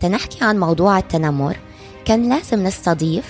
[0.00, 1.56] تنحكي عن موضوع التنمر
[2.04, 3.24] كان لازم نستضيف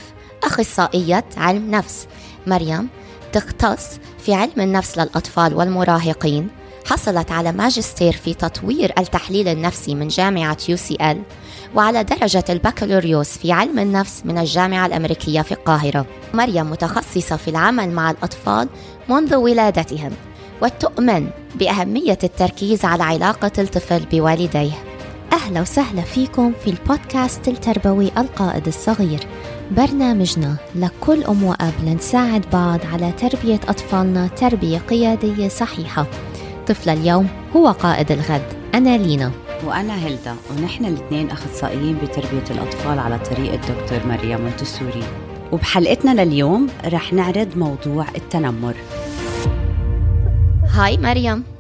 [0.45, 2.07] أخصائية علم نفس.
[2.47, 2.89] مريم
[3.33, 3.87] تختص
[4.19, 6.49] في علم النفس للأطفال والمراهقين
[6.87, 11.23] حصلت على ماجستير في تطوير التحليل النفسي من جامعة UCL
[11.75, 16.07] وعلى درجة البكالوريوس في علم النفس من الجامعة الأمريكية في القاهرة.
[16.35, 18.69] مريم متخصصة في العمل مع الأطفال
[19.09, 20.13] منذ ولادتهم
[20.63, 24.98] وتؤمن بأهمية التركيز على علاقة الطفل بوالديه.
[25.39, 29.21] أهلا وسهلا فيكم في البودكاست التربوي القائد الصغير.
[29.71, 36.07] برنامجنا لكل أم وأب لنساعد بعض على تربية أطفالنا تربية قيادية صحيحة.
[36.67, 38.43] طفل اليوم هو قائد الغد
[38.75, 39.33] أنا لينا.
[39.65, 45.05] وأنا هيلدا ونحن الاثنين أخصائيين بتربية الأطفال على طريقة دكتور مريم منتسوري
[45.53, 48.75] وبحلقتنا لليوم رح نعرض موضوع التنمر.
[50.71, 51.58] Hi مريم.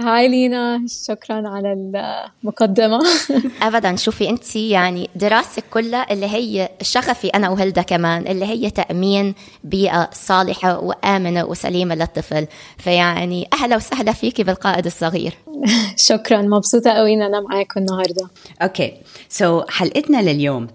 [0.00, 3.00] Hi لينا شكرا على المقدمة.
[3.62, 9.34] ابدا شوفي أنت يعني دراستك كلها اللي هي شغفي أنا وهلدا كمان اللي هي تأمين
[9.64, 12.46] بيئة صالحة وآمنة وسليمة للطفل.
[12.78, 15.34] فيعني أهلا وسهلا فيكي بالقائد الصغير.
[16.08, 18.28] شكرا مبسوطة قوي إن أنا معاكم النهاردة.
[18.62, 20.66] Okay so, حلقتنا لليوم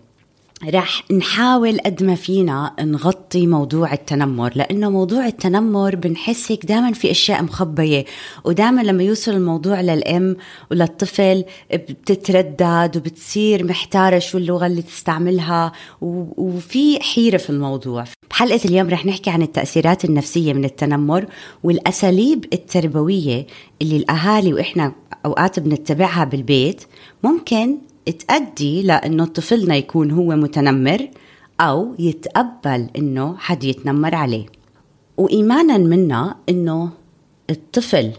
[0.70, 7.12] رح نحاول قد ما فينا نغطي موضوع التنمر لأنه موضوع التنمر بنحس هيك دائما في
[7.12, 8.06] أشياء مخبية
[8.46, 10.36] ودائما لما يوصل الموضوع للأم
[10.72, 18.06] وللطفل بتتردد وبتصير محتارة شو اللغة اللي تستعملها وفي حيرة في الموضوع.
[18.30, 21.26] بحلقة اليوم رح نحكي عن التأثيرات النفسية من التنمر
[21.64, 23.48] والأساليب التربوية
[23.82, 24.94] اللي الأهالي وإحنا
[25.26, 26.84] أوقات بنتبعها بالبيت
[27.24, 31.08] ممكن تأدي لأنه طفلنا يكون هو متنمر
[31.60, 34.46] أو يتقبل إنه حد يتنمر عليه.
[35.18, 36.90] وإيمانا منا إنه
[37.50, 38.12] الطفل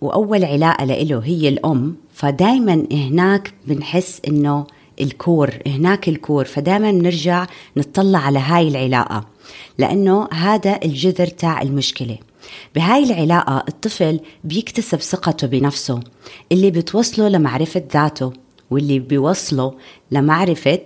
[0.00, 4.66] وأول علاقة له هي الأم فدايما هناك بنحس إنه
[5.00, 9.26] الكور هناك الكور فدايما نرجع نطلع على هاي العلاقة.
[9.78, 12.18] لأنه هذا الجذر تاع المشكلة.
[12.74, 16.00] بهاي العلاقة الطفل بيكتسب ثقته بنفسه
[16.52, 18.32] اللي بتوصله لمعرفة ذاته.
[18.72, 19.74] واللي بيوصله
[20.10, 20.80] لمعرفة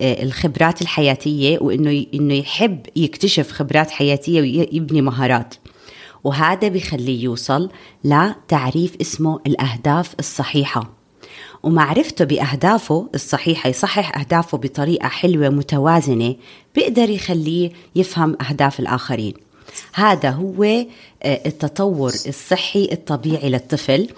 [0.00, 5.54] آه، الخبرات الحياتية وإنه إنه يحب يكتشف خبرات حياتية ويبني مهارات.
[6.24, 7.70] وهذا بيخليه يوصل
[8.04, 10.92] لتعريف اسمه الأهداف الصحيحة.
[11.62, 16.36] ومعرفته بأهدافه الصحيحة يصحح أهدافه بطريقة حلوة متوازنة
[16.74, 19.34] بيقدر يخليه يفهم أهداف الآخرين.
[19.94, 20.86] هذا هو آه،
[21.46, 24.08] التطور الصحي الطبيعي للطفل.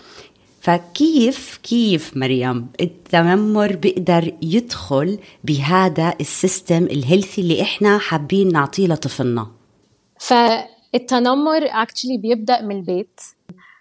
[0.63, 8.87] فكيف كيف مريم التنمر بيقدر يدخل بهذا ال system ال healthy اللي إحنا حابين نعطيه
[8.87, 9.47] لطفلنا؟
[10.21, 13.21] فالتنمر اكشلي بيبدأ من البيت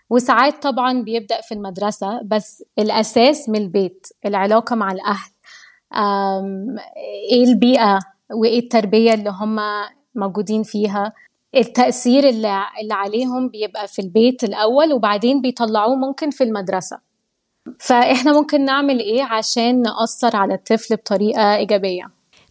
[0.09, 5.31] وساعات طبعا بيبدأ في المدرسة بس الأساس من البيت العلاقة مع الأهل
[7.31, 7.99] إيه البيئة
[8.33, 9.59] وإيه التربية اللي هم
[10.15, 11.13] موجودين فيها.
[11.55, 16.99] التأثير اللي, اللي عليهم بيبقى في البيت الأول وبعدين بيطلعوه ممكن في المدرسة.
[17.79, 22.03] فإحنا ممكن نعمل إيه عشان نأثر على الطفل بطريقة إيجابية؟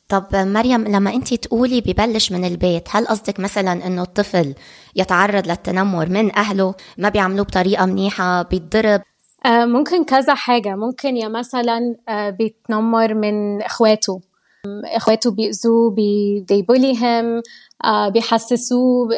[0.08, 4.54] طب مريم لما انت تقولي ببلش من البيت هل قصدك مثلا إنه الطفل
[4.96, 9.02] يتعرض للتنمر من أهله ما بيعملوه بطريقة منيحة بيتضرب؟
[9.46, 10.76] آه ممكن كذا حاجة.
[10.76, 14.20] ممكن يا مثلا آه بيتنمر من إخواته.
[14.66, 17.42] إخواته بيأذوه بي they bully him
[17.84, 19.08] آه بيحسسوه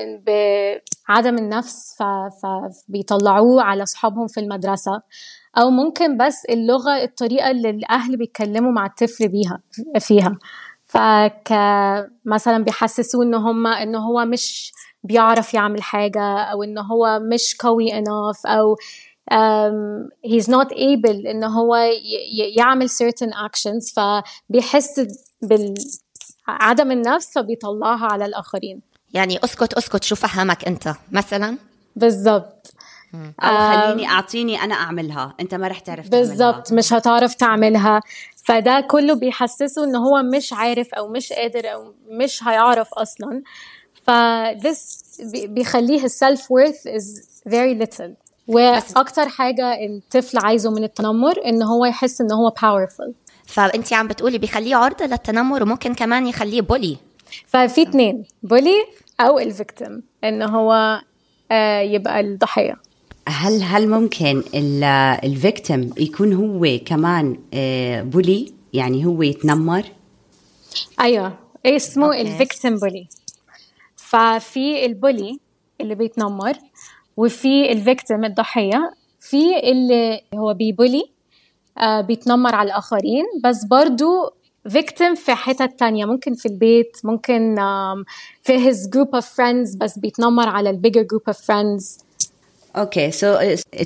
[1.09, 1.99] بعدم النفس
[2.43, 5.03] فبيطلعوه على أصحابهم في المدرسة.
[5.59, 9.61] أو ممكن بس اللغة الطريقة اللي الأهل بيتكلموا مع الطفل بيها
[10.01, 10.39] فيها.
[10.85, 11.49] فك
[12.25, 14.73] مثلا بيحسسوه إن هم إن هو مش
[15.05, 18.77] بيعرف يعمل حاجة أو إن هو مش قوي enough أو
[20.27, 21.77] he's not able ان هو
[22.56, 25.00] يعمل certain actions فبيحس
[25.43, 25.75] بال
[26.49, 28.81] عدم النفس فبيطلعها على الآخرين.
[29.15, 31.59] يعني أسكت أسكت شو فهمك أنت؟ مثلا؟
[31.97, 32.75] بالضبط.
[33.43, 35.34] أو خليني أعطيني أنا أعملها.
[35.41, 38.00] أنت ما رح تعرف بالضبط مش هتعرف تعملها.
[38.44, 43.43] فده كله بيحسسه إن هو مش عارف أو مش قادر أو مش هيعرف أصلا.
[44.06, 45.02] فدس
[45.32, 48.22] بيخليه السلف worth is very little.
[48.47, 53.12] وأكتر حاجة الطفل عايزه من التنمر إن هو يحس إن هو powerful.
[53.47, 56.97] فانت عم بتقولي بيخليه عرضة للتنمر وممكن كمان يخليه بولي
[57.47, 58.85] ففي اثنين بولي
[59.21, 61.00] أو الفيكتيم إن هو
[61.50, 62.77] آه، يبقى الضحية.
[63.29, 64.43] هل هل ممكن
[65.25, 67.33] ال victim يكون هو كمان
[68.11, 69.83] bully آه، يعني هو يتنمر؟
[71.00, 71.33] أيوه
[71.67, 73.09] اسمه ال victim bully
[73.97, 75.38] ففي ال bully
[75.81, 76.53] اللي بيتنمر
[77.23, 81.05] وفي ال victim الضحية في اللي هو بي bully
[81.79, 84.33] آه بيتنمر على الآخرين بس برضو
[84.69, 88.05] victim في حتت تانية ممكن في البيت ممكن um,
[88.43, 92.05] في his group of friends بس بيتنمر على ال bigger group of friends.
[92.76, 93.38] Okay so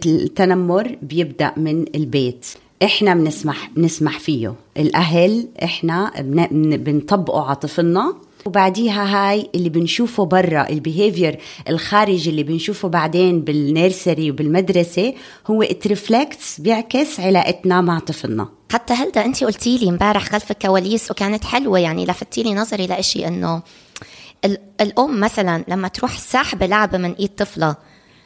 [0.07, 2.47] التنمر بيبدأ من البيت.
[2.83, 4.55] إحنا بنسمح بنسمح فيه.
[4.77, 6.13] الأهل إحنا
[6.77, 8.15] بنطبقه على طفلنا.
[8.47, 11.39] وبعديها هاي اللي بنشوفه برا ال behavior
[11.69, 15.15] الخارجي اللي بنشوفه بعدين بال nursery وبالمدرسة
[15.47, 18.49] هو it reflects بيعكس علاقتنا مع طفلنا.
[18.73, 23.29] حتى هلدا انت قلتي لي امبارح خلف الكواليس وكانت حلوة يعني لفتي لي نظري لإشي
[23.29, 23.63] إنه
[24.81, 27.77] الأم مثلا لما تروح ساحبة لعبة من إيد طفلة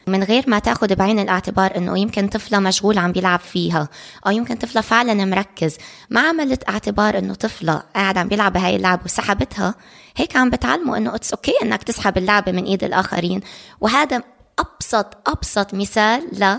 [0.06, 3.88] من غير ما تأخذ بعين الاعتبار إنه يمكن طفلة مشغول عم بيلعب فيها
[4.26, 5.76] أو يمكن طفلة فعلا مركز
[6.11, 9.75] ما عملت اعتبار إنه طفلة قاعد عم بيلعب بهاي اللعبة وسحبتها
[10.17, 13.41] هيك عم بتعلموا إنه it's okay إنك تسحب اللعبة من إيد الآخرين.
[13.81, 14.23] وهذا
[14.58, 16.56] أبسط أبسط مثال ل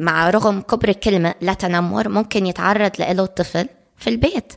[0.00, 4.52] مع رغم كبر الكلمة لتنمر ممكن يتعرض له الطفل في البيت.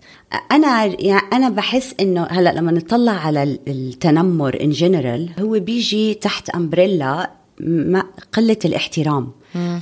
[0.51, 6.49] أنا يعني أنا بحس إنه هلأ لما نطلع على التنمر in general هو بيجي تحت
[6.49, 9.31] umbrella ما قلة الاحترام.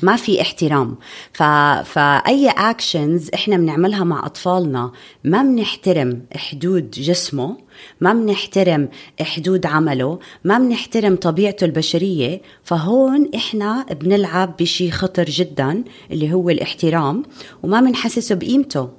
[0.03, 0.97] ما في احترام.
[1.33, 1.43] ف...
[1.83, 4.91] فاي اكشنز إحنا بنعملها مع أطفالنا
[5.23, 7.57] ما بنحترم حدود جسمه
[8.01, 8.89] ما بنحترم
[9.21, 17.23] حدود عمله ما بنحترم طبيعته البشرية فهون إحنا بنلعب بشيء خطر جدا اللي هو الاحترام
[17.63, 18.89] وما بنحسسه بقيمته.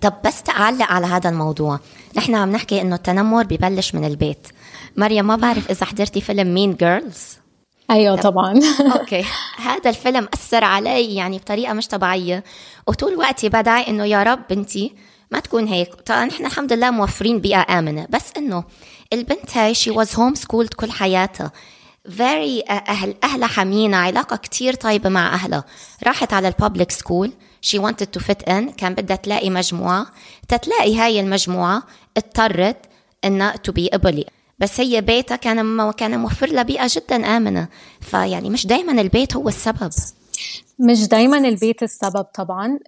[0.00, 1.80] طب بس تعلق على هذا الموضوع.
[2.16, 4.48] نحن عم نحكي إنه التنمر ببلش من البيت.
[4.96, 7.37] مريم ما بعرف إذا حضرتي فيلم Mean Girls
[7.90, 8.60] أيوه طبعا.
[9.00, 9.24] Okay.
[9.58, 12.44] هذا الفيلم أثر علي يعني بطريقة مش طبيعية.
[12.86, 14.94] وطول وقتي بدعي إنه يا رب بنتي
[15.30, 15.94] ما تكون هيك.
[15.94, 18.06] طبعا نحن الحمد لله موفرين بيئة آمنة.
[18.10, 18.64] بس إنه
[19.12, 21.52] البنت هاي she was home schooled كل حياتها.
[22.10, 25.64] very أهل أهلها حمينه علاقة كتير طيبة مع أهلها.
[26.06, 30.06] راحت على ال public school she wanted to fit in كان بدها تلاقي مجموعة.
[30.48, 31.82] تتلاقي هاي المجموعة
[32.16, 32.76] اضطرت
[33.24, 34.24] إنها to be a bully
[34.58, 37.68] بس هي بيتها كان كان موفر لها بيئة جدا آمنة.
[38.00, 39.90] فيعني مش دائما البيت هو السبب.
[40.78, 42.78] مش دايما البيت السبب طبعا.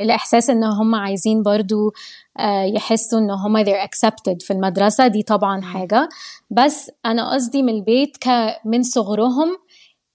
[0.00, 1.92] الإحساس إن هم عايزين برضو
[2.38, 6.08] آه، يحسوا إن هم they're accepted في المدرسة دي طبعا حاجة.
[6.50, 8.16] بس أنا قصدي من البيت
[8.64, 9.56] من صغرهم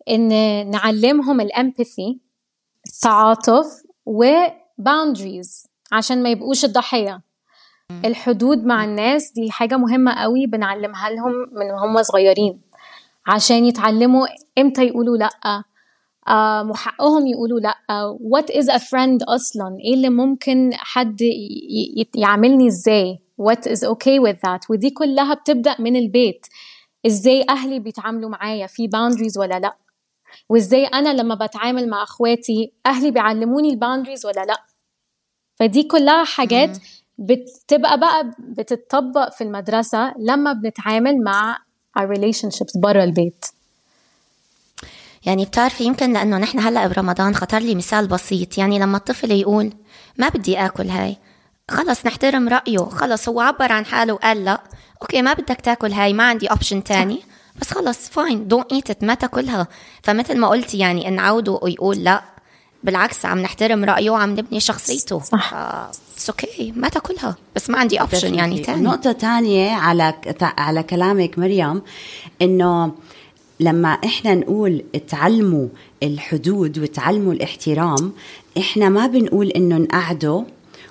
[0.09, 0.29] إن
[0.69, 2.19] نعلمهم الإمباثي
[2.87, 3.65] التعاطف
[4.05, 7.21] وباوندريز عشان ما يبقوش الضحية.
[7.91, 12.61] الحدود مع الناس دي حاجة مهمة قوي بنعلمها لهم من هم صغيرين.
[13.27, 14.27] عشان يتعلموا
[14.57, 15.63] إمتى يقولوا لأ
[16.27, 17.75] آه وحقهم يقولوا لأ.
[18.17, 21.21] What is a friend أصلا؟ إيه اللي ممكن حد
[22.15, 26.45] يعملني إزاي؟ What is okay with that ودي كلها بتبدأ من البيت.
[27.05, 29.77] إزاي أهلي بيتعاملوا معايا؟ في boundaries ولا لأ؟
[30.49, 34.65] وإزاي أنا لما بتعامل مع أخواتي أهلي بيعلموني الباوندريز ولا لأ؟
[35.59, 36.77] فدي كلها حاجات
[37.17, 41.57] بتبقى بقى بتطبق في المدرسة لما بنتعامل مع
[41.99, 43.45] our relationships برا البيت.
[45.25, 48.57] يعني بتعرفي يمكن لأنه نحن هلأ برمضان خطر لي مثال بسيط.
[48.57, 49.73] يعني لما الطفل يقول
[50.17, 51.17] ما بدي آكل هاي
[51.69, 54.61] خلص نحترم رأيه خلص هو عبر عن حاله وقال لأ
[55.01, 57.21] okay ما بدك تاكل هاي ما عندي option تاني
[57.61, 59.67] بس خلص fine don't eat ما تاكلها.
[60.03, 62.23] فمثل ما قلتي يعني نعوده ويقول لأ
[62.83, 65.19] بالعكس عم نحترم رأيه وعم نبني شخصيته.
[65.19, 65.53] صح.
[66.15, 67.35] It's okay ما تاكلها.
[67.55, 71.81] بس ما عندي option يعني ثاني نقطة ثانية على على كلامك مريم
[72.41, 72.91] إنه
[73.59, 75.67] لما إحنا نقول تعلموا
[76.03, 78.13] الحدود وتعلموا الاحترام
[78.57, 80.43] إحنا ما بنقول إنه نقعده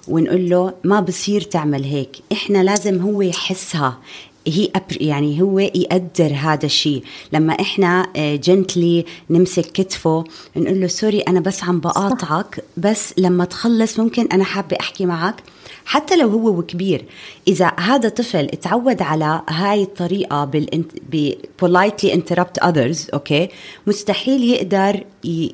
[0.09, 2.17] ونقول له ما بصير تعمل هيك.
[2.33, 3.99] إحنا لازم هو يحسها.
[4.47, 7.03] هي يعني هو يقدر هذا الشيء.
[7.33, 10.25] لما إحنا جنتلي آه، نمسك كتفه
[10.57, 15.43] نقول له سوري أنا بس عم بقاطعك بس لما تخلص ممكن أنا حابة أحكي معك.
[15.85, 17.05] حتى لو هو كبير
[17.49, 23.49] إذا هذا طفل تعود على هاي الطريقة بال politely interrupt others okay
[23.87, 25.05] مستحيل يقدر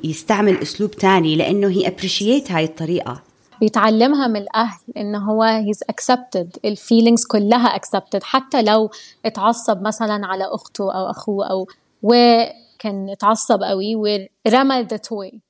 [0.03, 3.30] يستعمل أسلوب تاني لأنه هي appreciate هاي الطريقة.
[3.61, 8.23] بيتعلمها من الأهل إن هو he's accepted ال feelings كلها accepted.
[8.23, 8.89] حتى لو
[9.25, 11.67] اتعصب مثلا على أخته أو أخوه أو
[12.01, 15.41] وكان اتعصب قوي ورمى the toy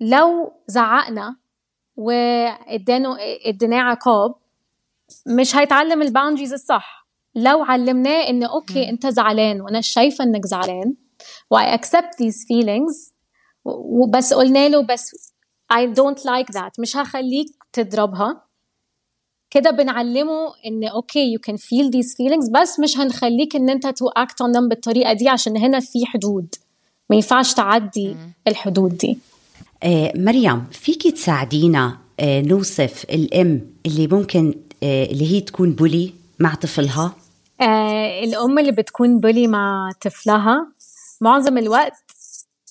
[0.00, 1.36] لو زعقنا
[1.96, 4.34] وادانه اديناه عقاب
[5.26, 7.08] مش هيتعلم ال boundaries الصح.
[7.34, 10.94] لو علمناه إن okay أنت زعلان وأنا شايفة إنك زعلان
[11.50, 13.12] و I accept these feelings
[13.64, 15.32] وبس قلنا له بس
[15.72, 16.72] I don't like that.
[16.78, 18.42] مش هخليك تضربها.
[19.50, 24.44] كده بنعلمه إن okay you can feel these feelings بس مش هنخليك إن أنت act
[24.44, 26.54] on them بالطريقة دي عشان هنا في حدود.
[27.10, 28.16] ما ينفعش تعدي
[28.48, 29.18] الحدود دي.
[29.82, 36.54] آه مريم فيك تساعدينا آه نوصف الام اللي ممكن آه اللي هي تكون بولي مع
[36.54, 37.14] طفلها؟
[37.60, 40.72] آه الأم اللي بتكون bully مع طفلها.
[41.20, 41.92] معظم الوقت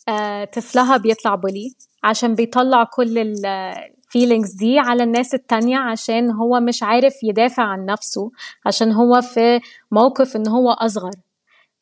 [0.09, 1.73] آه طفلها بيطلع bully
[2.03, 7.85] عشان بيطلع كل ال feelings دي على الناس التانية عشان هو مش عارف يدافع عن
[7.85, 8.31] نفسه
[8.65, 9.59] عشان هو في
[9.91, 11.11] موقف إن هو أصغر.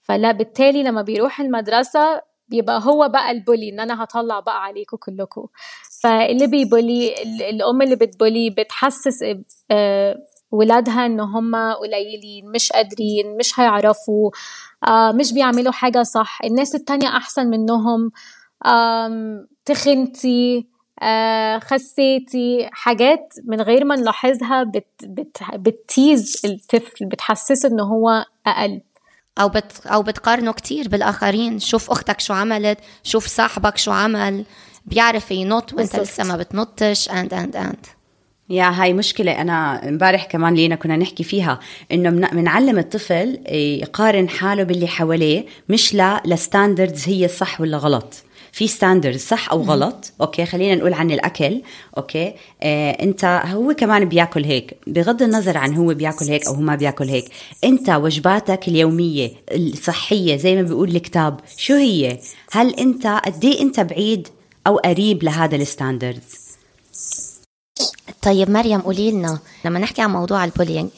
[0.01, 4.97] فلا بالتالي لما بيروح المدرسة بيبقى هو بقى ال bully إن أنا هطلع بقى عليكم
[4.97, 5.47] كلكم
[6.01, 7.15] فاللي بيبولي
[7.49, 9.23] الأم اللي بتبولي بتحسس
[9.71, 10.15] آه،
[10.51, 14.31] ولادها إن هم قليلين مش قادرين مش هيعرفوا
[14.87, 16.39] آه، مش بيعملوا حاجة صح.
[16.43, 18.11] الناس التانية أحسن منهم
[19.65, 20.65] تخنتي
[21.01, 28.81] آه، خسيتي حاجات من غير ما نلاحظها بت بت بتيز الطفل بتحسسه ان هو أقل.
[29.39, 31.59] أو بت أو بتقارنه كتير بالآخرين.
[31.59, 34.45] شوف أختك شو عملت شوف صاحبك شو عمل.
[34.85, 37.85] بيعرف ينط وأنت لسه ما بتنطش and and and
[38.49, 39.41] يا هاي مشكلة.
[39.41, 41.59] أنا امبارح كمان لينا كنا نحكي فيها
[41.91, 48.24] إنه بنعلم الطفل يقارن حاله باللي حواليه مش لا ل standards هي صح ولا غلط.
[48.55, 51.61] في standards صح أو غلط؟ okay خلينا نقول عن الأكل.
[51.97, 52.33] okay.
[52.61, 54.77] آه أنت هو كمان بياكل هيك.
[54.87, 57.25] بغض النظر عن هو بياكل هيك أو هو ما بياكل هيك
[57.63, 62.19] أنت وجباتك اليومية الصحية زي ما بيقول الكتاب شو هي؟
[62.51, 64.27] هل أنت قد إيه أنت بعيد
[64.67, 66.45] أو قريب لهذا ال standards
[68.21, 70.89] طيب مريم قولي لنا لما نحكي عن موضوع ال bullying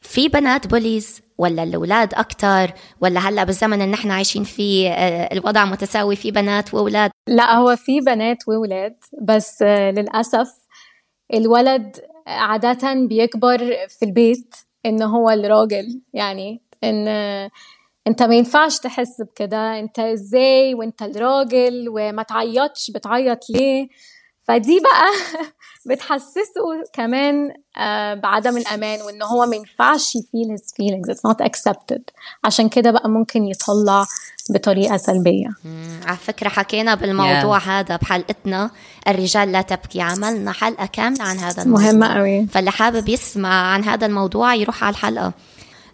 [0.00, 5.64] في بنات bullies ولا الأولاد أكثر ولا هلأ بالزمن اللي نحن عايشين فيه آه، الوضع
[5.64, 10.48] متساوي في بنات وأولاد؟ لا هو في بنات وأولاد بس آه، للأسف
[11.34, 14.54] الولد عادة بيكبر في البيت
[14.86, 16.00] إن هو الراجل.
[16.12, 17.08] يعني إن
[18.06, 19.78] أنت ما ينفعش تحس بكده.
[19.78, 23.88] أنت إزاي وأنت الراجل؟ وما تعيطش بتعيط ليه؟
[24.48, 25.10] فدي بقى
[25.88, 32.02] بتحسسه كمان آه، بعدم الأمان وإن هو ما ينفعش يفيل his feelings it's not accepted.
[32.44, 34.04] عشان كده بقى ممكن يطلع
[34.50, 35.48] بطريقة سلبية.
[36.06, 37.68] على فكرة حكينا بالموضوع yeah.
[37.68, 38.70] هذا بحلقتنا
[39.08, 41.84] الرجال لا تبكي عملنا حلقة كاملة عن هذا الموضوع.
[41.84, 42.46] مهمة قوي.
[42.46, 45.32] فاللي حابب يسمع عن هذا الموضوع يروح على الحلقة.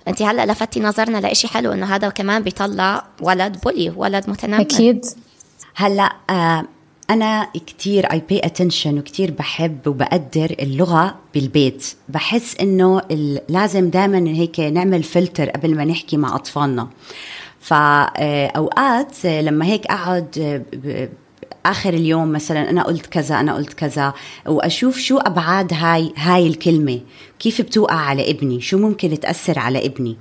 [0.08, 4.60] أنت هلأ لفتي نظرنا لإشي حلو إنه هذا كمان بيطلع ولد بولي ولد متنمر.
[4.60, 5.04] أكيد.
[5.74, 6.64] هلأ آه
[7.10, 11.86] أنا كتير I pay attention وكتير بحب وبقدر اللغة بالبيت.
[12.08, 13.02] بحس إنه
[13.48, 16.88] لازم دائما هيك نعمل فلتر قبل ما نحكي مع أطفالنا.
[17.60, 20.62] فأوقات لما هيك أقعد
[21.66, 24.12] آخر اليوم مثلا أنا قلت كذا أنا قلت كذا
[24.46, 27.00] وأشوف شو أبعاد هاي هاي الكلمة.
[27.38, 30.16] كيف بتوقع على ابني؟ شو ممكن تأثر على ابني؟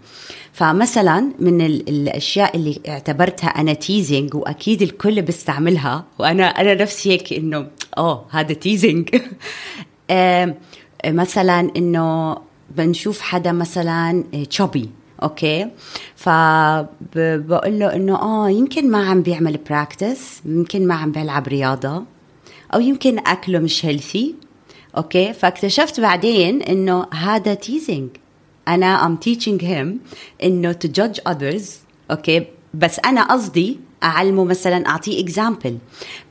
[0.53, 7.67] فمثلا من الأشياء اللي اعتبرتها أنا teasing وأكيد الكل بيستعملها وأنا أنا نفسي هيك إنه
[7.98, 9.10] آه هذا teasing
[11.05, 12.38] مثلا إنه
[12.77, 14.89] بنشوف حدا مثلا chubby
[15.24, 15.67] okay؟
[16.15, 22.03] فبقول له إنه آه يمكن ما عم بيعمل practice يمكن ما عم بيلعب رياضة
[22.74, 24.36] أو يمكن أكله مش healthy
[24.98, 28.10] okay؟ فاكتشفت بعدين إنه هذا teasing
[28.68, 29.88] أنا am teaching him
[30.44, 31.65] إنه to judge others
[32.12, 35.77] okay؟ بس أنا قصدي أعلمه مثلا أعطيه example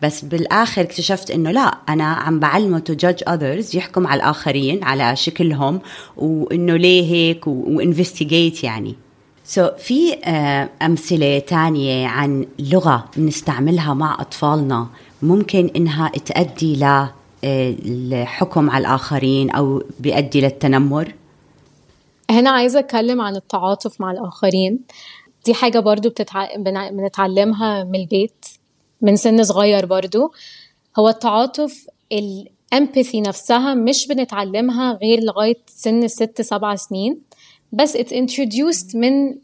[0.02, 5.16] بس بالآخر اكتشفت إنه لا أنا عم بعلمه to judge others يحكم على الآخرين على
[5.16, 5.80] شكلهم
[6.16, 8.96] وإنه ليه هيك و investigate يعني.
[9.44, 14.86] so so, في uh, أمثلة تانية عن لغة بنستعملها مع أطفالنا
[15.22, 16.84] ممكن إنها تؤدي ل
[17.44, 21.14] آه، الحكم على الآخرين أو بيؤدي للتنمر.
[22.30, 24.80] هنا عايزة أتكلم عن التعاطف مع الآخرين.
[25.44, 26.56] دي حاجة برضو بتتع...
[26.90, 28.46] بنتعلمها من البيت
[29.00, 30.32] من سن صغير برضو.
[30.98, 37.22] هو التعاطف ال empathy نفسها مش بنتعلمها غير لغاية سن ست سبع سنين.
[37.72, 39.34] بس it's introduced من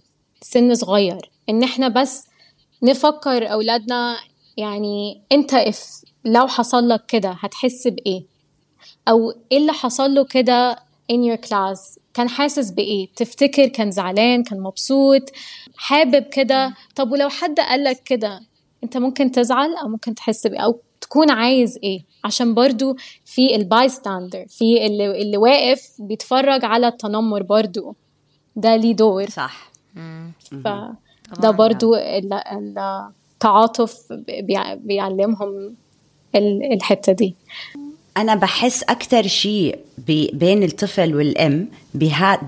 [0.43, 1.31] سن صغير.
[1.49, 2.27] إن إحنا بس
[2.83, 4.17] نفكر أولادنا
[4.57, 8.25] يعني أنت if لو حصل لك كده هتحس بإيه؟
[9.09, 10.77] أو إيه اللي حصل له كده
[11.13, 15.23] in your class كان حاسس بإيه؟ تفتكر كان زعلان؟ كان مبسوط؟
[15.77, 18.41] حابب كده؟ طب ولو حد قال لك كده
[18.85, 23.89] أنت ممكن تزعل أو ممكن تحس بإيه؟ أو تكون عايز إيه؟ عشان برضو في ال
[23.89, 27.97] bystander في اللي, اللي واقف بيتفرج على التنمر برضو.
[28.57, 29.31] ده ليه دور.
[29.31, 29.71] صح.
[30.65, 30.69] ف
[31.41, 31.95] ده برضو
[33.35, 34.13] التعاطف
[34.77, 35.77] بيعلمهم
[36.73, 37.35] الحتة دي.
[38.17, 39.79] أنا بحس أكثر شيء
[40.33, 42.39] بين الطفل والأم بهاد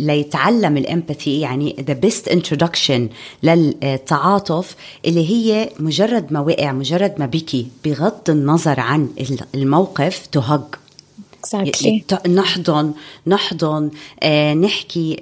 [0.00, 3.08] ليتعلم ال empathy يعني the best introduction
[3.42, 4.76] للتعاطف
[5.06, 9.08] اللي هي مجرد ما وقع مجرد ما بكي بغض النظر عن
[9.54, 10.62] الموقف to hug
[11.46, 12.28] exactly.
[12.28, 12.92] نحضن
[13.26, 13.90] نحضن
[14.22, 15.20] آه نحكي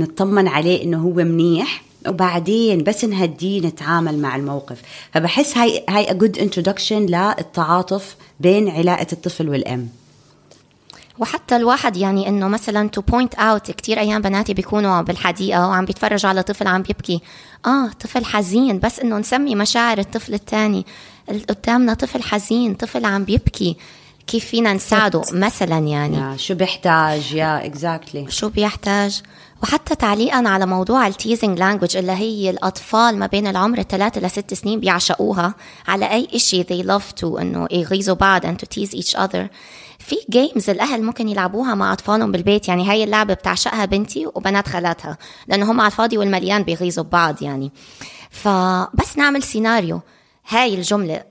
[0.00, 4.82] نطمن عليه إنه هو منيح وبعدين بس نهديه نتعامل مع الموقف.
[5.12, 9.88] فبحس هاي هاي good introduction للتعاطف بين علاقة الطفل والأم.
[11.18, 16.30] وحتى الواحد يعني إنه مثلا to point out كثير أيام بناتي بيكونوا بالحديقة وعم بيتفرجوا
[16.30, 17.20] على طفل عم بيبكي.
[17.66, 20.86] آه طفل حزين بس إنه نسمي مشاعر الطفل الثاني
[21.48, 23.76] قدامنا طفل حزين طفل عم بيبكي.
[24.26, 26.16] كيف فينا نساعده؟ مثلا يعني.
[26.16, 28.30] يا شو بيحتاج؟ يا exactly exactly.
[28.30, 29.22] شو بيحتاج؟
[29.64, 34.54] وحتى تعليقا على موضوع ال teasing language اللي هي الأطفال ما بين العمر الثلاثة لست
[34.54, 35.54] سنين بيعشقوها.
[35.88, 39.46] على أي إشي they love to إنه يغيظوا بعض and to tease each other.
[39.98, 42.68] في games الأهل ممكن يلعبوها مع أطفالهم بالبيت.
[42.68, 45.18] يعني هاي اللعبة بتعشقها بنتي وبنات خالاتها.
[45.48, 47.72] لأنه هم على الفاضي والمليان بيغيظوا ببعض يعني.
[48.30, 50.00] فبس نعمل سيناريو
[50.48, 51.24] هاي الجملة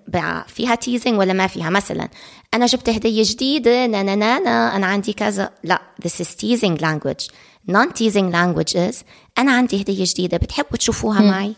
[0.48, 2.10] فيها teasing ولا ما فيها؟ مثلا
[2.54, 5.52] أنا جبت هدية جديدة نا نا نا, نا أنا عندي كذا.
[5.64, 7.28] لا this is teasing language.
[7.72, 8.96] Non-teasing language is
[9.38, 11.28] أنا عندي هدية جديدة بتحبوا تشوفوها م.
[11.28, 11.56] معي؟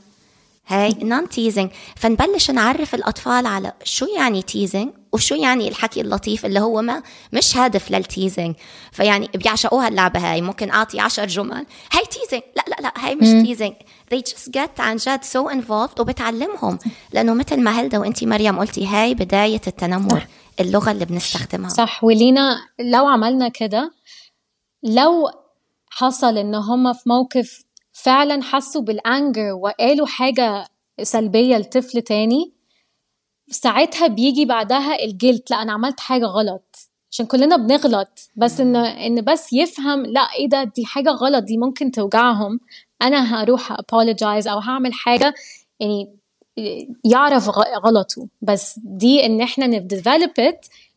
[0.67, 6.81] هاي non-teasing فنبلش نعرف الأطفال على شو يعني teasing وشو يعني الحكي اللطيف اللي هو
[6.81, 7.03] ما
[7.33, 8.55] مش هدف لل teasing؟
[8.91, 10.41] فيعني بيعشقوها اللعبة هاي.
[10.41, 11.65] ممكن أعطي عشر جمل.
[11.91, 13.73] هاي teasing لا لا لا هاي مش teasing
[14.13, 16.79] they just get عن جد so involved وبتعلمهم.
[17.13, 20.27] لأنه مثل ما هلدى وأنت مريم قلتي هاي بداية التنمر
[20.59, 21.69] اللغة اللي بنستخدمها.
[21.69, 22.03] صح.
[22.03, 23.91] ولينا لو عملنا كده
[24.83, 25.29] لو
[25.89, 30.67] حصل إن هم في موقف فعلا حسوا بال anger وقالوا حاجة
[31.01, 32.54] سلبية لطفل تاني
[33.49, 36.89] ساعتها بيجي بعدها ال guilt لأ أنا عملت حاجة غلط.
[37.11, 38.29] عشان كلنا بنغلط.
[38.35, 42.59] بس إن إن بس يفهم لأ إيه ده؟ دي حاجة غلط دي ممكن توجعهم.
[43.01, 45.33] أنا هروح apologize أو هعمل حاجة
[45.79, 46.09] يعني
[47.03, 47.49] يعرف
[47.85, 48.27] غلطه.
[48.41, 50.31] بس دي إن إحنا ن develop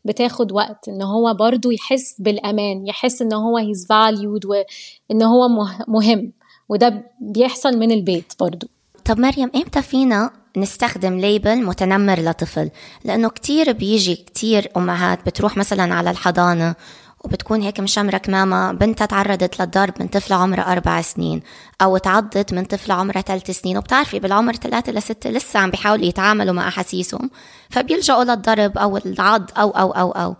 [0.05, 0.87] بتاخد وقت.
[0.87, 5.47] إن هو برضو يحس بالأمان يحس إن هو he's valued وان هو
[5.87, 6.33] مهم.
[6.69, 8.67] وده بيحصل من البيت برضو.
[9.05, 12.69] طب مريم إمتى فينا نستخدم label متنمر لطفل
[13.03, 16.75] لأنه كتير بيجي كتير أمهات بتروح مثلا على الحضانة
[17.23, 21.41] وبتكون هيك مشمرة كمامة بنتها تعرضت للضرب من طفلة عمرها أربع سنين
[21.81, 26.53] أو تعضت من طفلة عمرها ثلاث سنين وبتعرفي بالعمر ثلاثة لستة لسه عم بيحاولوا يتعاملوا
[26.53, 27.29] مع أحاسيسهم
[27.69, 30.35] فبيلجأوا للضرب أو العض أو أو أو أو.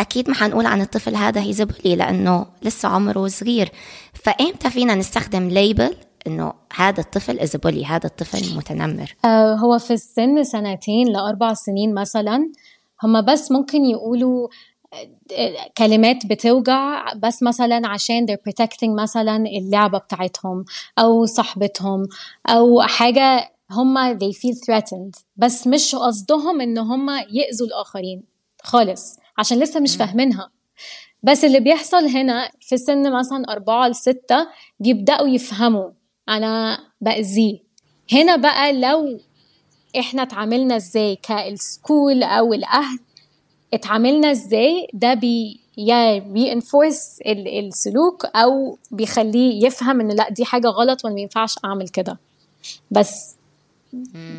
[0.00, 3.72] أكيد ما حنقول عن الطفل هذا he is a bully لأنه لسه عمره صغير.
[4.14, 9.16] فإمتى فينا نستخدم label إنه هذا الطفل is a bully هذا الطفل متنمر.
[9.24, 12.52] آه هو في السن سنتين لأربع سنين مثلا.
[13.02, 14.48] هم بس ممكن يقولوا
[15.78, 20.64] كلمات بتوجع بس مثلا عشان they're protecting مثلا اللعبة بتاعتهم
[20.98, 22.08] أو صاحبتهم
[22.46, 25.22] أو حاجة هم they feel threatened.
[25.36, 28.22] بس مش قصدهم إن هم يأذوا الآخرين
[28.62, 30.50] خالص عشان لسه مش فاهمينها.
[31.22, 34.46] بس اللي بيحصل هنا في سن مثلا أربعة لستة
[34.80, 35.90] بيبدأوا يفهموا
[36.28, 37.58] أنا بأذيه
[38.12, 39.20] هنا بقى لو
[39.98, 42.98] إحنا اتعاملنا إزاي ك ال school أو الأهل
[43.74, 50.68] اتعاملنا إزاي؟ ده بي يا بي enforce السلوك أو بيخليه يفهم إن لأ دي حاجة
[50.68, 52.18] غلط وما ينفعش أعمل كده.
[52.90, 53.34] بس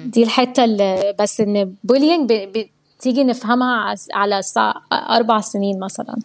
[0.06, 4.42] دي الحتة اللي بس إن bullying بتيجي نفهمها على
[4.94, 6.16] أربع سنين مثلا.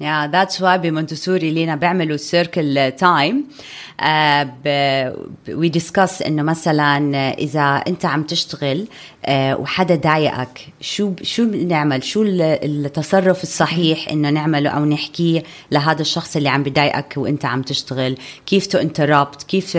[0.00, 3.44] yeah that's why ب Montessori لينا بيعملوا circle time
[5.48, 6.98] we discuss إنه مثلا
[7.30, 14.70] إذا أنت عم تشتغل uh, وحدا ضايقك شو شو بنعمل شو التصرف الصحيح إنه نعمله
[14.70, 19.78] أو نحكيه لهذا الشخص اللي عم بضايقك وأنت عم تشتغل؟ كيف to interrupt كيف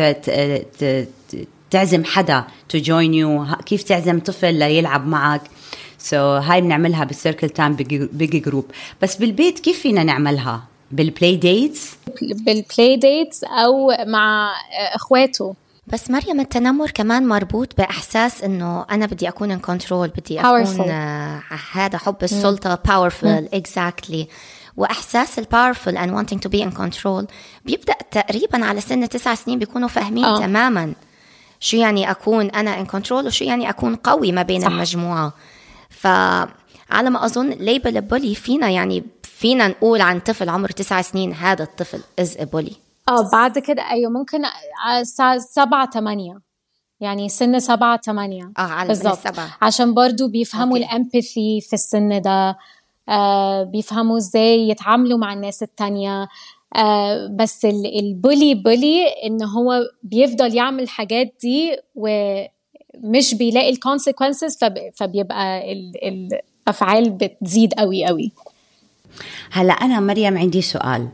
[1.70, 5.42] تعزم حدا to join you كيف تعزم طفل ليلعب معك؟
[6.10, 7.76] so so, هاي بنعملها بال circle time
[8.12, 8.66] big group
[9.02, 14.52] بس بالبيت كيف فينا نعملها؟ بالبلاي ديتس بالبلاي ديتس أو مع
[14.96, 15.56] إخواته.
[15.88, 21.41] بس مريم التنمر كمان مربوط بإحساس إنه أنا بدي أكون in control بدي أكون آه
[21.72, 24.28] هذا حب السلطة powerful exactly
[24.78, 27.26] وإحساس ال powerful and wanting to be in control
[27.65, 30.39] بيبدأ تقريبا على سن تسع سنين بيكونوا فاهمين أوه.
[30.39, 30.93] تماما
[31.60, 34.67] شو يعني أكون أنا in control وشو يعني أكون قوي ما بين صح.
[34.67, 35.34] المجموعة.
[36.00, 41.64] فعلى ما أظن label bully فينا يعني فينا نقول عن طفل عمره تسع سنين هذا
[41.64, 42.72] الطفل is a bully
[43.10, 44.42] آه بعد كده أيوه ممكن
[45.38, 46.40] سبعة ثمانية
[47.00, 49.40] يعني سن سبعة ثمانية آه على بالظبط.
[49.62, 52.58] عشان برضو بيفهموا ال empathy في السن ده.
[53.10, 56.28] آه بيفهموا إزاي يتعاملوا مع الناس التانية.
[56.76, 61.78] آه بس ال bully bully إن هو بيفضل يعمل الحاجات دي
[63.04, 64.58] ومش بيلاقي الكونسيكونسز
[64.96, 65.92] فبيبقى ال
[66.68, 68.32] الأفعال بتزيد قوي قوي.
[69.52, 71.08] هلا أنا مريم عندي سؤال.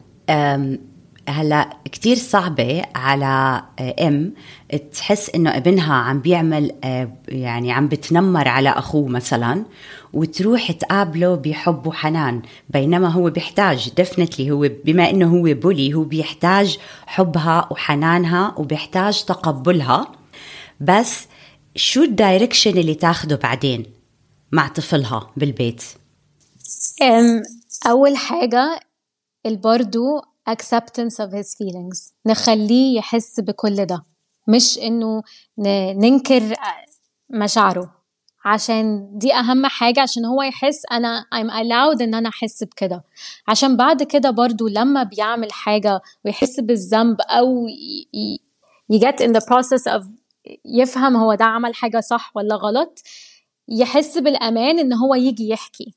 [1.30, 3.64] هلا كتير صعبة على
[4.00, 4.34] أم
[4.94, 9.64] تحس إنه ابنها عم بيعمل آه، يعني عم بتنمر على أخوه مثلا
[10.14, 16.78] وتروح تقابله بحب وحنان بينما هو بيحتاج دفنتلي هو بما إنه هو بولي هو بيحتاج
[17.06, 20.08] حبها وحنانها وبيحتاج تقبلها.
[20.80, 21.28] بس
[21.76, 23.86] شو الدايركشن اللي تاخده بعدين
[24.52, 25.84] مع طفلها بالبيت؟
[27.88, 28.80] أول حاجة
[29.46, 32.12] البرضو acceptance of his feelings.
[32.26, 34.04] نخليه يحس بكل ده.
[34.48, 35.24] مش إنه
[35.96, 36.56] ننكر
[37.30, 38.04] مشاعره.
[38.46, 43.04] عشان دي أهم حاجة عشان هو يحس أنا I'm allowed إن أنا أحس بكده.
[43.48, 47.68] عشان بعد كده برضو لما بيعمل حاجة ويحس بالذنب أو
[48.90, 50.04] يجت in the process of
[50.66, 53.00] يفهم هو ده عمل حاجة صح ولا غلط
[53.68, 55.94] يحس بالأمان إن هو يجي يحكي.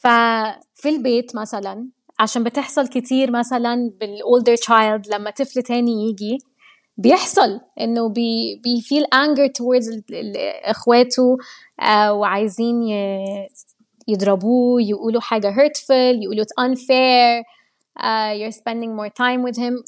[0.00, 6.38] ففي البيت مثلا عشان بتحصل كتير مثلا بال older child لما طفل تاني يجي
[6.98, 10.02] بيحصل إنه بي بي feel anger towards
[10.64, 11.36] إخواته
[11.80, 12.82] آه وعايزين
[14.08, 15.90] يضربوه يقولوا حاجة hurtful
[16.22, 17.44] يقولوا it's unfair
[18.00, 19.84] uh, you're spending more time with him.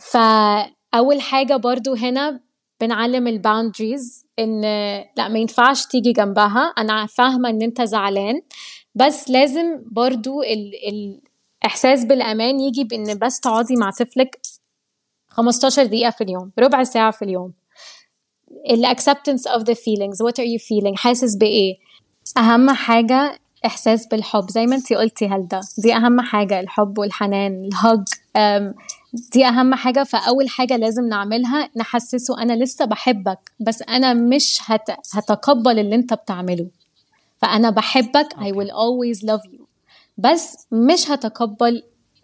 [0.00, 2.40] فاول حاجة برضو هنا
[2.84, 4.60] بنعلم الباوندريز إن
[5.16, 6.72] لأ ما ينفعش تيجي جنبها.
[6.78, 8.42] أنا فاهمة إن أنت زعلان
[8.94, 10.72] بس لازم برضو ال
[11.62, 14.40] الاحساس بالأمان يجي بإن بس تقعدي مع طفلك
[15.28, 17.52] 15 دقيقة في اليوم ربع ساعة في اليوم.
[18.70, 21.76] ال acceptance of the feelings what are you feeling حاسس بإيه؟
[22.38, 24.50] أهم حاجة إحساس بالحب.
[24.50, 28.04] زي ما انت قلتي هلدا دي أهم حاجة الحب والحنان الهج
[29.32, 34.90] دي أهم حاجة فأول حاجة لازم نعملها نحسسه أنا لسه بحبك بس أنا مش هت...
[35.14, 36.66] هتقبل اللي أنت بتعمله.
[37.42, 38.36] فأنا بحبك okay.
[38.36, 39.62] I will always love you.
[40.18, 41.82] بس مش هتقبل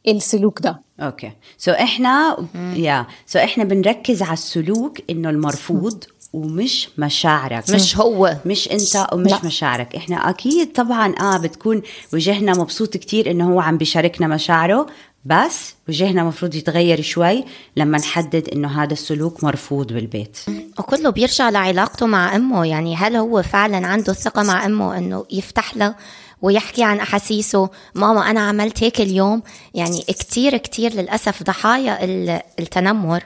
[0.08, 0.80] السلوك ده.
[1.00, 1.32] okay.
[1.58, 2.36] so so إحنا
[2.76, 7.70] يا so so إحنا بنركز على السلوك إنه المرفوض ومش مشاعرك.
[7.70, 8.36] مش هو.
[8.46, 9.40] مش انت ومش لا.
[9.44, 9.96] مشاعرك.
[9.96, 14.86] إحنا أكيد طبعا آه بتكون وجهنا مبسوط كتير إنه هو عم بيشاركنا مشاعره
[15.24, 17.44] بس وجهنا مفروض يتغير شوي
[17.76, 20.38] لما نحدد إنه هذا السلوك مرفوض بالبيت.
[20.78, 22.66] وكله بيرجع لعلاقته مع أمه.
[22.66, 25.94] يعني هل هو فعلا عنده الثقه مع أمه إنه يفتح له
[26.42, 29.42] ويحكي عن أحاسيسه؟ ماما أنا عملت هيك اليوم.
[29.74, 31.98] يعني كتير كتير للأسف ضحايا
[32.58, 33.24] التنمر.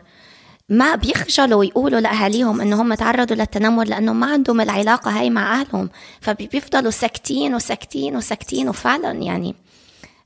[0.68, 5.90] ما بيخجلوا يقولوا لأهاليهم إنه هم تعرضوا للتنمر لأنه ما عندهم العلاقة هاي مع أهلهم.
[6.20, 8.68] فبيفضلوا ساكتين وساكتين وساكتين.
[8.68, 9.54] وفعلا يعني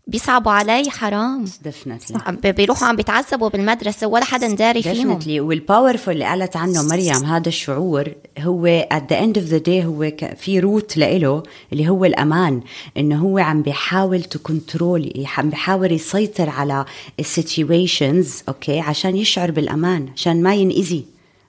[0.09, 1.45] بيصعبوا علي حرام.
[1.63, 4.95] definitely بيروحوا عم بيتعذبوا بالمدرسة ولا حدا داري فيهم.
[4.95, 9.63] definitely وال powerful اللي قالت عنه مريم هذا الشعور هو at the end of the
[9.67, 11.43] day هو في root لإله
[11.73, 12.61] اللي هو الأمان
[12.97, 16.85] إنه هو عم بيحاول to control عم بيحاول يسيطر على
[17.21, 21.05] ال situations okay عشان يشعر بالأمان عشان ما ينأذي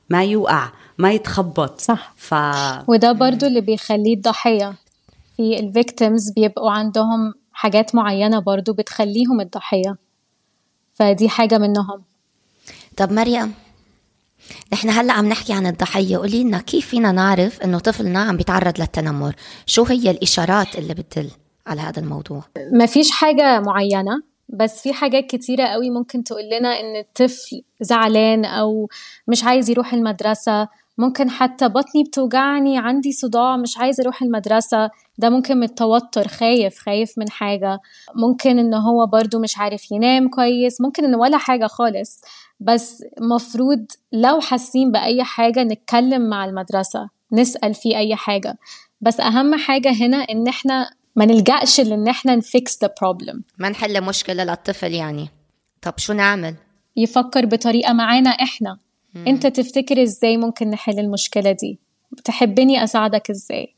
[0.09, 1.81] ما يوقع ما يتخبط.
[1.81, 2.13] صح.
[2.17, 2.35] ف...
[2.87, 4.73] وده برضو اللي بيخليه الضحية.
[5.37, 9.95] في ال victims بيبقوا عندهم حاجات معينة برضو بتخليهم الضحية.
[10.93, 12.03] فدي حاجة منهم.
[12.97, 13.53] طب مريم
[14.73, 16.17] نحن هلا عم نحكي عن الضحية.
[16.17, 21.31] قولي لنا كيف فينا نعرف إنه طفلنا عم بيتعرض للتنمر؟ شو هي الإشارات اللي بتدل
[21.67, 22.43] على هذا الموضوع؟
[22.73, 28.45] ما فيش حاجة معينة بس في حاجات كتيرة قوي ممكن تقول لنا إن الطفل زعلان
[28.45, 28.89] أو
[29.27, 30.67] مش عايز يروح المدرسة
[30.99, 34.89] ممكن حتى بطني بتوجعني عندي صداع مش عايزة أروح المدرسة.
[35.17, 37.79] ده ممكن من التوتر خايف خايف من حاجة.
[38.15, 42.21] ممكن إن هو برضو مش عارف ينام كويس ممكن إن ولا حاجة خالص.
[42.59, 48.57] بس مفروض لو حاسين بأي حاجة نتكلم مع المدرسة نسأل في أي حاجة.
[49.01, 53.69] بس أهم حاجة هنا إن إحنا ما نلجأش لإن إحنا ن fix the problem ما
[53.69, 55.29] نحل مشكلة للطفل يعني.
[55.81, 56.55] طب شو نعمل؟
[56.95, 58.77] يفكر بطريقة معانا إحنا.
[59.13, 59.27] مم.
[59.27, 61.79] أنت تفتكر إزاي ممكن نحل المشكلة دي؟
[62.23, 63.75] تحبني أساعدك إزاي؟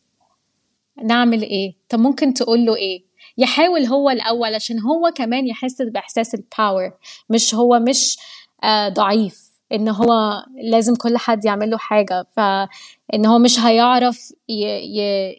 [1.03, 3.03] نعمل إيه طب ممكن تقول له إيه
[3.37, 6.91] يحاول هو الأول عشان هو كمان يحس بإحساس ال power
[7.29, 8.17] مش هو مش
[8.63, 14.33] آه ضعيف إن هو لازم كل حد يعمل له حاجة فان هو مش هيعرف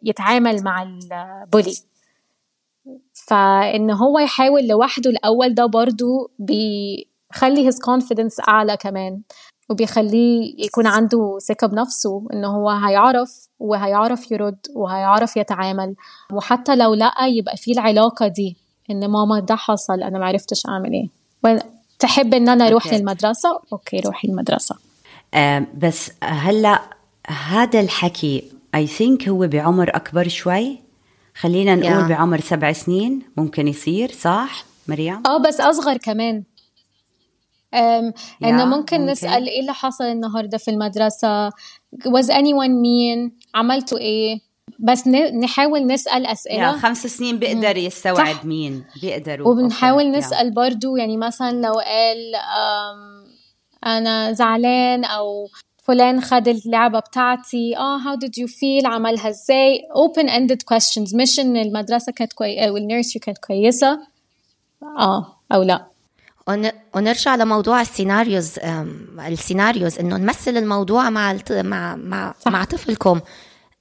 [0.03, 1.75] يتعامل مع البولي
[3.13, 9.21] فإن هو يحاول لوحده الأول ده برضو بيخلي his confidence أعلى كمان
[9.73, 15.95] وبيخليه يكون عنده ثقة بنفسه إنه هو هيعرف وهيعرف يرد وهيعرف يتعامل.
[16.33, 18.57] وحتى لو لقى يبقى في العلاقة دي
[18.91, 21.09] إن ماما ده حصل أنا معرفتش أعمل إيه.
[21.99, 22.95] تحب إن أنا أروح okay.
[22.95, 24.77] للمدرسة؟ أوكي روحي المدرسة
[25.35, 26.81] آه بس هلأ
[27.27, 30.79] هذا الحكي اي ثينك هو بعمر أكبر شوي.
[31.35, 32.09] خلينا نقول yeah.
[32.09, 36.43] بعمر سبع سنين ممكن يصير صح؟ مريم؟ آه بس أصغر كمان.
[37.75, 39.07] إنه ممكن, ممكن.
[39.07, 41.51] نسأل إيه اللي حصل النهارده في المدرسة؟
[42.07, 44.39] Was anyone mean عملتوا إيه؟
[44.79, 45.09] بس
[45.43, 46.73] نحاول نسأل أسئلة.
[46.73, 48.45] yeah, خمس سنين بيقدر يستوعب صح.
[48.45, 48.85] مين.
[49.03, 49.49] بيقدروا.
[49.49, 50.17] وبنحاول okay.
[50.17, 50.55] نسأل yeah.
[50.55, 52.35] برضو يعني مثلا لو قال
[53.87, 55.49] أنا زعلان أو
[55.83, 57.77] فلان خد اللعبة بتاعتي.
[57.77, 61.15] آه how did you feel عملها إزاي؟ open ended questions.
[61.15, 64.01] مش ان المدرسة كانت كويسة أو ال nursery كانت كويسة.
[64.99, 65.92] آه أو لا.
[66.95, 68.59] ونرجع لموضوع ال scenarios
[69.19, 72.53] ال scenarios إنه نمثل الموضوع مع مع مع, صح.
[72.53, 73.21] مع طفلكم.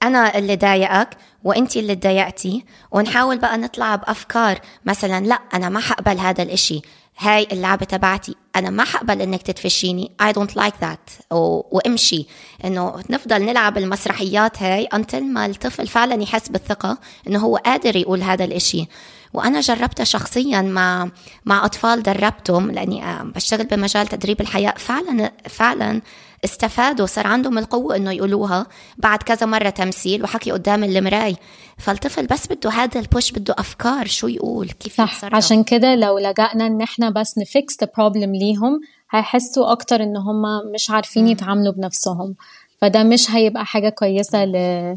[0.02, 1.08] أنا اللي ضايقك
[1.44, 4.60] وانت اللي تضايقتي ونحاول بقى نطلع بأفكار.
[4.84, 6.80] مثلا لا أنا ما حقبل هذا الإشي.
[7.18, 8.34] هاي اللعبة تبعتي.
[8.56, 10.12] أنا ما حقبل تدفشيني.
[10.22, 11.32] I don't like that.
[11.32, 11.62] و...
[11.76, 12.26] وامشي.
[12.64, 18.22] إنه نفضل نلعب المسرحيات هاي until ما الطفل فعلا يحس بالثقة إنه هو قادر يقول
[18.22, 18.88] هذا الإشي.
[19.34, 21.08] وأنا جربتها شخصيا مع
[21.44, 24.74] مع أطفال دربتهم لأني آه، بشتغل بمجال تدريب الحياة.
[24.76, 26.00] فعلا فعلا
[26.44, 28.66] استفادوا صار عندهم القوة إنه يقولوها
[28.98, 31.36] بعد كذا مرة تمثيل وحكي قدام المراي
[31.78, 35.14] فالطفل بس بده هذا ال push بده أفكار شو يقول كيف صح.
[35.14, 35.34] يتصرف.
[35.34, 40.16] عشان كده لو لجأنا إن إحنا بس ن fix the problem ليهم هيحسوا أكتر إن
[40.16, 40.42] هم
[40.74, 42.34] مش عارفين يتعاملوا بنفسهم.
[42.80, 44.96] فده مش هيبقى حاجة كويسة ل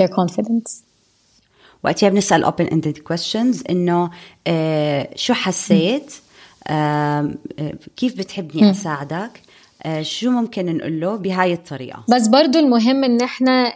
[0.00, 0.89] their confidence.
[1.84, 4.10] وقتها بنسأل open ended questions إنه
[4.46, 6.14] آه شو حسيت؟
[6.68, 7.34] آه
[7.96, 9.42] كيف بتحبني أساعدك؟
[9.82, 12.04] آه شو ممكن نقول له؟ بهاي الطريقة.
[12.14, 13.72] بس برضو المهم إن إحنا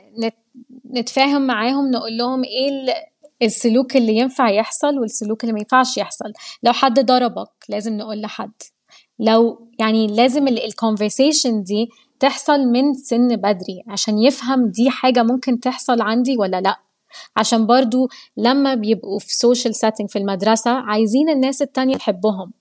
[0.95, 2.95] نتفاهم معاهم نقول لهم إيه
[3.43, 6.33] السلوك اللي ينفع يحصل والسلوك اللي ما ينفعش يحصل.
[6.63, 8.53] لو حد ضربك لازم نقول لحد.
[9.19, 11.89] لو يعني لازم ال conversation دي
[12.21, 16.77] تحصل من سن بدري عشان يفهم دي حاجة ممكن تحصل عندي ولا لأ.
[17.37, 22.53] عشان برضو لما بيبقوا في social setting في المدرسة عايزين الناس التانية تحبهم.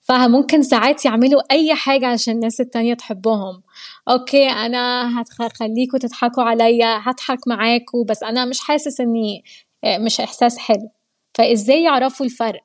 [0.00, 3.62] فممكن ساعات يعملوا أي حاجة عشان الناس التانية تحبهم.
[4.08, 9.44] okay أنا هخليكوا تضحكوا عليا هضحك معاكوا بس أنا مش حاسس إني
[9.84, 10.90] آه، مش إحساس حلو.
[11.34, 12.60] فإزاي يعرفوا الفرق؟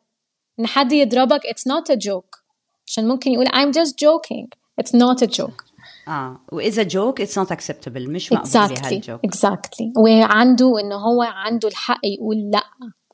[0.59, 2.41] إن حد يضربك it's not a joke.
[2.87, 4.47] عشان ممكن يقول I'm just joking
[4.81, 5.70] it's not a joke.
[6.07, 8.85] آه وإذا joke it's not acceptable مش مقبول exactly.
[8.85, 12.63] هال joke exactly وعنده إنه هو عنده الحق يقول لأ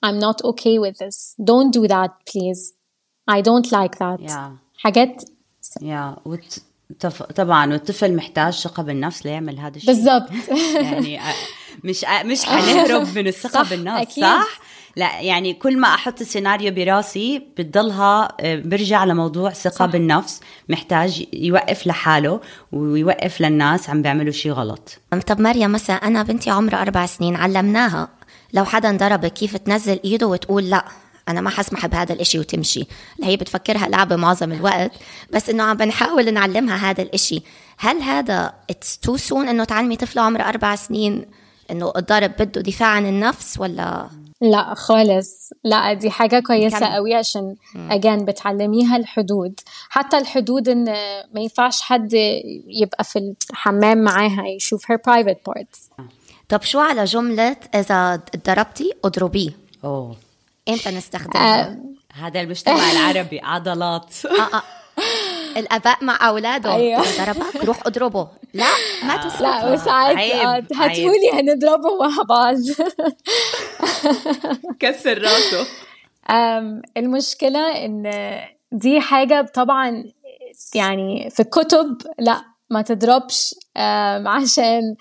[0.05, 2.73] I'm not okay with this don't do that please
[3.31, 4.51] I don't like that yeah.
[4.77, 5.23] حاجات
[5.81, 6.27] يا yeah.
[6.27, 6.59] وت...
[7.35, 10.29] طبعا والطفل محتاج ثقة بالنفس ليعمل هذا الشيء بالضبط
[10.75, 11.19] يعني
[11.83, 14.23] مش مش حنهرب من الثقة صح بالنفس أكيد.
[14.23, 14.59] صح؟
[14.97, 19.85] لا يعني كل ما أحط السيناريو براسي بتضلها آه، برجع لموضوع ثقة صح.
[19.85, 24.99] بالنفس محتاج يوقف لحاله ويوقف للناس عم بيعملوا شيء غلط.
[25.27, 28.09] طب مريم مثلا أنا بنتي عمرها أربع سنين علمناها
[28.53, 30.85] لو حدا ضربك كيف تنزل إيده وتقول لا
[31.29, 32.87] أنا ما حسمح بهذا الإشي وتمشي.
[33.23, 34.91] هي بتفكرها لعبة معظم الوقت
[35.33, 37.41] بس إنه عم بنحاول نعلمها هذا الإشي.
[37.77, 41.25] هل هذا it's too soon إنه تعلمي طفلة عمرها أربع سنين
[41.71, 44.09] إنه الضرب بده دفاع عن النفس ولا؟
[44.41, 45.53] لا خالص.
[45.63, 46.91] لا دي حاجة كويسة كان...
[46.91, 49.59] قوي عشان again بتعلميها الحدود.
[49.89, 50.83] حتى الحدود إن
[51.33, 52.13] ما ينفعش حد
[52.67, 56.03] يبقى في الحمام معاها يشوف her private parts.
[56.49, 59.51] طب شو على جملة إذا ضربتي اضربيه؟
[59.83, 60.15] أوه.
[60.69, 61.77] إمتى نستخدمها؟ آه.
[62.13, 64.25] هذا المجتمع العربي عضلات.
[64.25, 64.63] آه آه.
[65.57, 66.73] الآباء مع أولادهم.
[66.79, 67.03] أيوة.
[67.17, 68.27] ضربك روح اضربه.
[68.53, 68.65] لا
[69.03, 69.27] ما آه.
[69.27, 70.17] تسكت لا وساعات
[70.73, 72.55] هاتولي هنضربه مع بعض.
[74.79, 75.67] كسر راسه.
[76.97, 78.11] المشكلة إن
[78.71, 80.03] دي حاجة طبعا
[80.75, 83.55] يعني في الكتب لا ما تضربش
[84.25, 84.95] عشان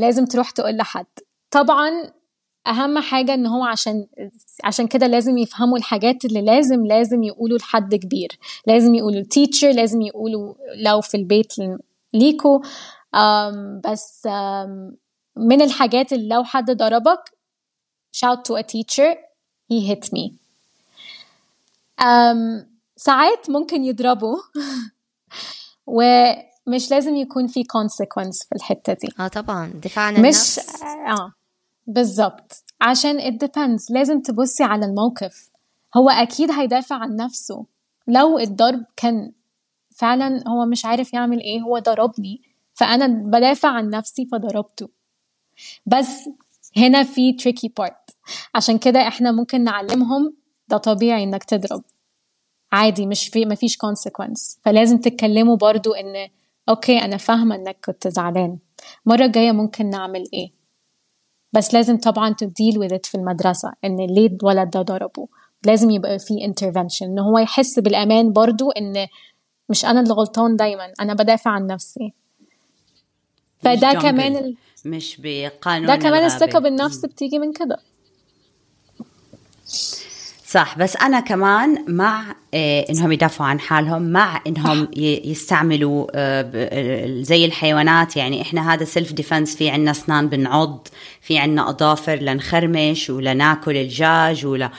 [0.00, 1.06] لازم تروح تقول لحد.
[1.50, 1.90] طبعا
[2.66, 4.06] أهم حاجة إن هو عشان
[4.64, 8.38] عشان كده لازم يفهموا الحاجات اللي لازم لازم يقولوا لحد كبير.
[8.66, 11.52] لازم يقولوا التيتشر لازم يقولوا لو في البيت
[12.14, 12.62] ليكو.
[13.84, 14.26] بس
[15.36, 17.20] من الحاجات اللي لو حد ضربك
[18.16, 19.16] shout to a teacher
[19.72, 20.32] he hit me.
[22.96, 24.36] ساعات ممكن يضربوا.
[25.96, 29.08] ومش لازم يكون في consequence في الحتة دي.
[29.20, 30.58] آه طبعا دفاع عن النفس.
[30.58, 30.82] مش
[31.18, 31.32] آه.
[31.90, 32.64] بالظبط.
[32.80, 33.90] عشان it depends.
[33.90, 35.50] لازم تبصي على الموقف.
[35.96, 37.66] هو أكيد هيدافع عن نفسه.
[38.06, 39.32] لو الضرب كان
[39.96, 42.42] فعلا هو مش عارف يعمل إيه هو ضربني
[42.74, 44.88] فأنا بدافع عن نفسي فضربته.
[45.86, 46.28] بس
[46.76, 48.14] هنا في tricky part.
[48.54, 50.36] عشان كده إحنا ممكن نعلمهم
[50.68, 51.82] ده طبيعي إنك تضرب.
[52.72, 54.58] عادي مش في ما فيش consequence.
[54.62, 56.28] فلازم تتكلموا برضو إن
[56.68, 58.58] أوكي أنا فاهمة إنك كنت زعلان.
[59.06, 60.59] المره الجايه ممكن نعمل إيه؟
[61.52, 65.28] بس لازم طبعا تديل with it في المدرسة إن ليه الولد ده ضربه؟
[65.66, 69.06] لازم يبقى في intervention إن هو يحس بالأمان برضو إن
[69.68, 72.12] مش أنا اللي غلطان دايما أنا بدافع عن نفسي.
[73.58, 74.56] فده كمان ال...
[74.84, 77.78] مش بقانون ده كمان الثقة بالنفس بتيجي من كده.
[80.50, 87.44] صح بس أنا كمان مع إيه إنهم يدافعوا عن حالهم مع إنهم يستعملوا آه زي
[87.44, 88.16] الحيوانات.
[88.16, 90.88] يعني إحنا هذا self defense في عنا أسنان بنعض
[91.20, 94.70] في عنا أظافر لنخرمش ولا ناكل الدجاج ولا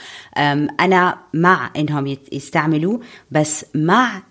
[0.80, 2.98] أنا مع إنهم يستعملوا
[3.30, 4.22] بس مع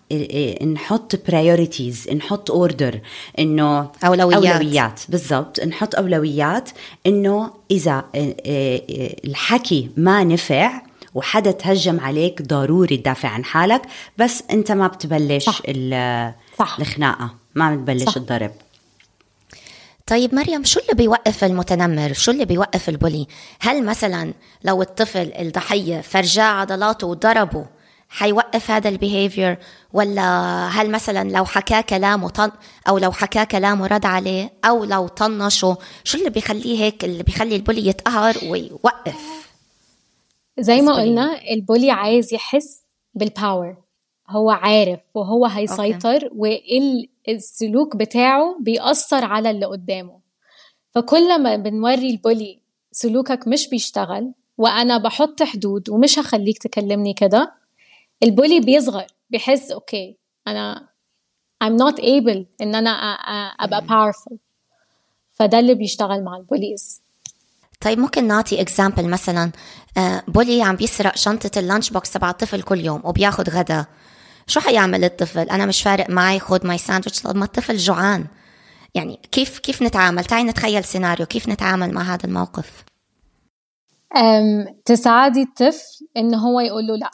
[0.74, 3.00] نحط priorities نحط order
[3.40, 4.46] إنه أولويات.
[4.46, 5.02] أولويات.
[5.10, 6.70] بالضبط نحط أولويات
[7.08, 8.04] إنه إذا
[9.26, 13.82] الحكي ما نفع وحدا تهجم عليك ضروري تدافع عن حالك
[14.17, 15.62] بس انت ما بتبلش صح.
[16.60, 16.78] صح.
[16.80, 18.17] الخناقة ما بتبلش صح.
[18.17, 18.52] الضرب
[20.08, 23.28] طيب مريم شو اللي بيوقف المتنمر شو اللي بيوقف ال bully
[23.60, 27.65] هل مثلا لو الطفل الضحية فرجاه عضلاته وضربه
[28.10, 29.58] حيوقف هذا ال behavior
[29.93, 32.52] ولا هل مثلا لو حكاه كلام وطنش
[32.88, 37.56] أو لو حكاه كلام ورد عليه أو لو طنشه شو اللي بيخليه هيك اللي بيخلي
[37.56, 39.51] ال bully يتقهر ويوقف
[40.60, 42.82] زي ما قلنا ال bully عايز يحس
[43.14, 43.78] بال power
[44.30, 50.20] هو عارف وهو هيسيطر والسلوك بتاعه بيأثر على اللي قدامه.
[50.92, 52.62] فكل ما بنوري ال bully
[52.92, 57.54] سلوكك مش بيشتغل وأنا بحط حدود ومش هخليك تكلمني كده
[58.24, 60.88] ال bully بيصغر بيحس okay أنا
[61.64, 62.90] I'm not able إن أنا
[63.60, 64.36] أبقى powerful.
[65.32, 67.02] فده اللي بيشتغل مع ال bullies.
[67.82, 69.52] طيب ممكن نعطي example مثلا
[70.28, 73.86] bully عم بيسرق شنطة ال lunch box تبع الطفل كل يوم وبياخد غدا.
[74.48, 78.28] شو حيعمل الطفل؟ أنا مش فارق معي خد my sandwich طب ما الطفل جوعان.
[78.96, 82.84] يعني كيف كيف نتعامل؟ تعي نتخيل سيناريو كيف نتعامل مع هذا الموقف؟
[84.17, 87.12] أم تساعدي الطفل انه هو يقول له لا.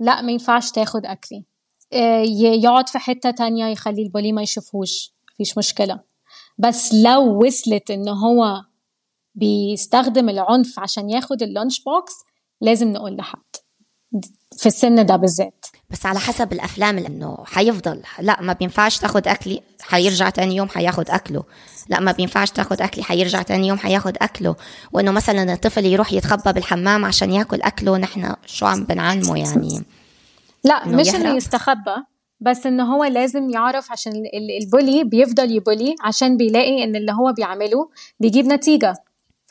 [0.00, 1.44] لا ما ينفعش تاخد أكلي.
[2.62, 6.00] يقعد في حتة تانية يخلي ال bully ما يشوفوش مفيش مشكلة.
[6.58, 8.62] بس لو وصلت إن هو
[9.34, 12.12] بيستخدم العنف عشان ياخد ال lunch box
[12.60, 13.38] لازم نقول لحد.
[14.56, 15.66] في السن ده بالذات.
[15.90, 18.02] بس على حسب الأفلام لأنه حيفضل.
[18.20, 21.44] لا ما بينفعش تاخد أكلي حيرجع تاني يوم حياخد أكله.
[21.88, 24.56] لا ما بينفعش تاخد أكلي حيرجع تاني يوم حياخد أكله.
[24.92, 29.84] وإنه مثلا الطفل يروح يتخبى بالحمام عشان ياكل أكله نحن شو عم بنعلمه يعني؟
[30.64, 31.96] لا إنه مش إنه يستخبى
[32.40, 34.12] بس ان هو لازم يعرف عشان
[34.62, 37.90] ال bully بيفضل ي bully عشان بيلاقي إن اللي هو بيعمله
[38.20, 38.94] بيجيب نتيجة.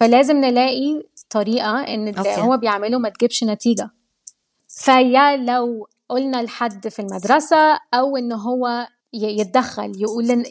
[0.01, 3.89] فلازم نلاقي طريقة إن اللي هو بيعمله ما تجيبش نتيجة.
[4.67, 10.45] فيا لو قلنا لحد في المدرسة أو إن هو يتدخل يقول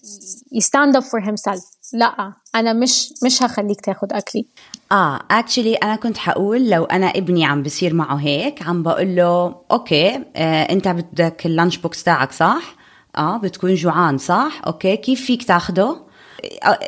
[0.53, 4.47] ي stand up for himself لأ أنا مش مش هخليك تاخد أكلي.
[4.93, 9.55] آه actually أنا كنت حقول لو أنا ابني عم بصير معه هيك عم بقول له
[9.71, 12.75] okay آه أنت بدك ال lunch box تاعك صح؟
[13.17, 16.10] آه بتكون جوعان صح؟ okay كيف فيك تاخده؟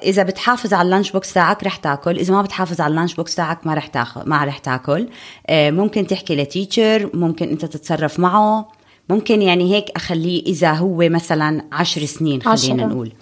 [0.03, 3.15] إذا بتحافظ على ال lunch box تاعك رح تاكل إذا ما بتحافظ على ال lunch
[3.15, 5.09] box تاعك ما رح تاخذ ما رح تاكل.
[5.51, 8.73] ممكن تحكي ل teacher ممكن أنت تتصرف معه.
[9.11, 13.13] ممكن يعني هيك أخليه إذا هو مثلا عشر سنين خلينا نقول.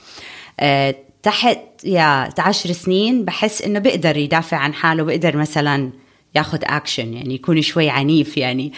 [1.23, 5.91] تحت يا عشر سنين بحس إنه بيقدر يدافع عن حاله بيقدر مثلا
[6.35, 8.73] ياخذ اكشن يعني يكون شوي عنيف يعني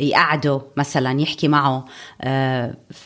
[0.00, 1.84] يقعده مثلا يحكي معه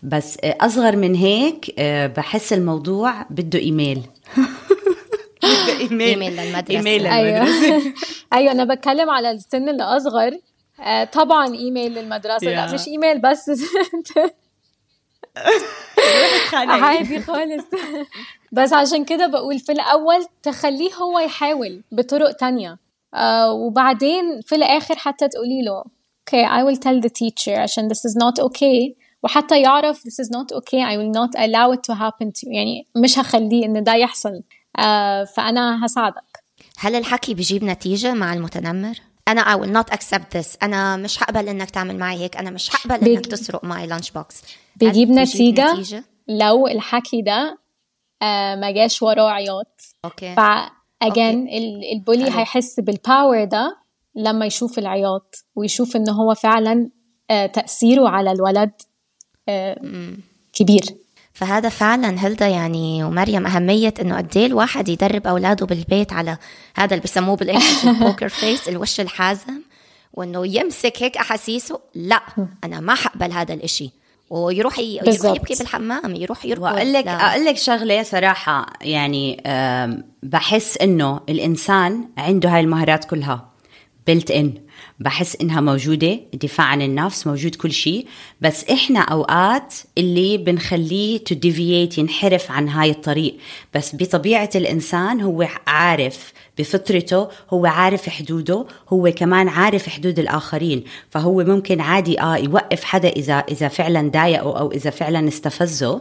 [0.02, 1.80] بس أصغر من هيك
[2.16, 4.02] بحس الموضوع بده ايميل
[5.42, 6.76] بده ايميل ايميل للمدرسة.
[6.76, 7.48] ايميل أيوه.
[8.34, 10.38] أيوه أنا بتكلم على السن اللي اصغر
[11.12, 13.50] طبعا ايميل للمدرسة لا مش ايميل بس.
[16.54, 17.64] عادي خالص.
[18.52, 22.78] بس عشان كده بقول في الأول تخليه هو يحاول بطرق تانية.
[23.14, 25.84] آه وبعدين في الآخر حتى تقولي له
[26.30, 29.02] okay I will tell the teacher عشان this is not okay.
[29.22, 32.54] وحتى يعرف this is not okay I will not allow it to happen to you.
[32.54, 34.42] يعني مش هخليه إن ده يحصل.
[34.78, 36.42] آه فأنا هساعدك.
[36.78, 38.94] هل الحكي بيجيب نتيجة مع المتنمر؟
[39.28, 40.56] أنا I will not accept this.
[40.62, 42.36] أنا مش هقبل إنك تعمل معي هيك.
[42.36, 43.16] أنا مش هقبل بيج...
[43.16, 44.42] إنك تسرق معي lunch box
[44.76, 46.04] بيجيب نتيجة, نتيجة.
[46.28, 47.58] لو الحكي ده
[48.22, 49.80] آه ما جاش وراه عياط.
[50.04, 50.34] أوكي.
[50.34, 51.48] فاجين
[51.92, 52.38] البولي أوكي.
[52.38, 53.78] هيحس بال power ده
[54.14, 56.90] لما يشوف العياط ويشوف إن هو فعلا
[57.30, 58.72] آه تأثيره على الولد
[60.52, 60.82] كبير.
[61.42, 66.36] فهذا فعلا هلدا يعني ومريم أهمية إنه قد إيه الواحد يدرب أولاده بالبيت على
[66.76, 69.60] هذا اللي بسموه بال English ال poker face الوش الحازم
[70.14, 71.80] وإنه يمسك هيك أحاسيسه.
[71.94, 72.22] لا
[72.64, 73.90] أنا ما حقبل هذا الإشي.
[74.30, 79.42] ويروح يروح يبكي بالحمام يروح يركض واقول لك أقول لك شغلة صراحة يعني
[80.22, 83.51] بحس إنه الإنسان عنده هاي المهارات كلها.
[84.06, 84.54] built in
[84.98, 88.06] بحس إنها موجودة الدفاع عن النفس موجود كل شيء.
[88.40, 93.36] بس إحنا أوقات اللي بنخليه to deviate ينحرف عن هاي الطريق.
[93.74, 100.84] بس بطبيعة الإنسان هو عارف بفطرته هو عارف حدوده هو كمان عارف حدود الآخرين.
[101.10, 105.98] فهو ممكن عادي آه يوقف حدا إذا إذا فعلا ضايقه أو إذا فعلا استفزه.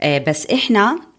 [0.00, 1.09] آه بس إحنا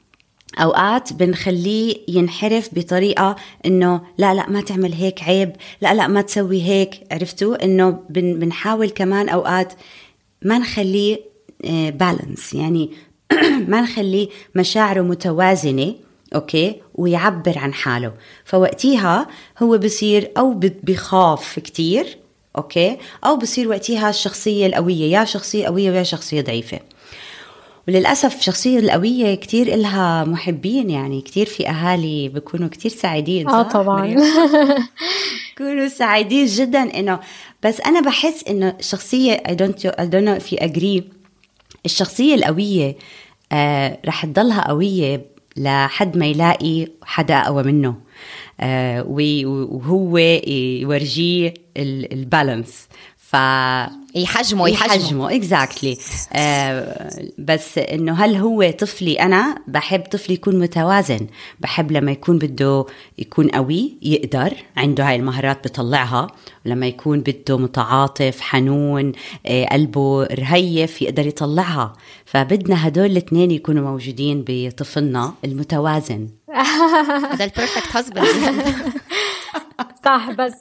[0.60, 3.36] أوقات بنخليه ينحرف بطريقة
[3.66, 8.40] إنه لا لا ما تعمل هيك عيب لا لا ما تسوي هيك عرفتوا؟ إنه بن
[8.40, 9.74] بنحاول كمان أوقات
[10.42, 11.20] ما نخليه
[11.70, 12.92] بالانس يعني
[13.72, 15.96] ما نخليه مشاعره متوازنة
[16.36, 18.14] okay؟ ويعبر عن حاله.
[18.46, 19.28] فوقتيها
[19.60, 22.18] هو بصير أو بخاف كتير
[22.58, 26.80] okay؟ أو بصير وقتها الشخصية القوية يا شخصية قوية ويا شخصية ضعيفة.
[27.92, 34.16] وللأسف الشخصية القوية كتير إلها محبين يعني كتير في أهالي بيكونوا كتير سعيدين آه طبعا.
[35.60, 37.20] بيكونوا سعيدين جدا إنه
[37.64, 41.02] بس أنا بحس إنه الشخصية I don't, I don't know if you agree
[41.86, 42.96] الشخصية القوية
[43.52, 45.26] آه رح تضلها قوية
[45.58, 47.96] لحد ما يلاقي حدا أقوى منه
[48.60, 52.88] آه وهو يورجيه البالانس.
[53.32, 53.36] ف
[54.16, 56.28] يحجمه يحجمه اكزاكتلي exactly.
[56.34, 61.28] آه بس إنه هل هو طفلي أنا؟ بحب طفلي يكون متوازن.
[61.60, 62.86] بحب لما يكون بده
[63.18, 66.28] يكون قوي يقدر عنده هاي المهارات بطلعها.
[66.66, 69.12] ولما يكون بده متعاطف حنون
[69.46, 71.94] آه قلبه رهيف يقدر يطلعها.
[72.26, 76.28] فبدنا هدول الاثنين يكونوا موجودين بطفلنا المتوازن.
[76.54, 78.26] هذا البيرفكت هازبند
[80.06, 80.54] صح بس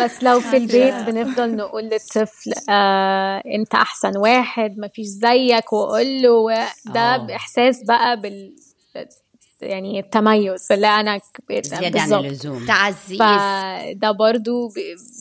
[0.00, 6.22] بس لو في البيت بنفضل نقول للطفل آه انت احسن واحد ما فيش زيك وقول
[6.22, 7.26] له ده أوه.
[7.26, 8.56] بإحساس بقى بال
[9.60, 11.20] يعني التميز اللي أنا
[11.50, 12.66] زيادة عن اللزوم.
[12.66, 13.18] تعزيز.
[13.18, 14.68] فده برضو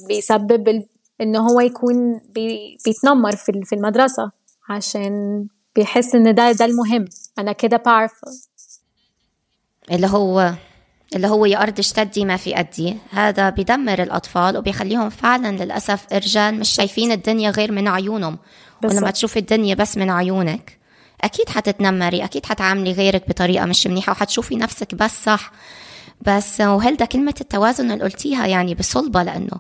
[0.07, 0.84] بيسبب
[1.21, 4.32] إن هو يكون بي بيتنمر في في المدرسة
[4.69, 5.45] عشان
[5.76, 7.05] بيحس إن ده ده المهم.
[7.39, 8.53] أنا كده باورفul
[9.91, 10.53] اللي هو
[11.15, 12.97] اللي هو يا أرض اشتدي ما في أدي.
[13.11, 18.38] هذا بيدمر الأطفال وبيخليهم فعلا للأسف رجال مش شايفين الدنيا غير من عيونهم.
[18.81, 18.97] بالزبط.
[18.97, 20.77] ولما تشوفي الدنيا بس من عيونك
[21.21, 25.51] أكيد حتتنمري أكيد حتعاملي غيرك بطريقة مش منيحة وحتشوفي نفسك بس صح.
[26.21, 29.57] بس وهلدا كلمة التوازن اللي قلتيها يعني بصلبة لأنه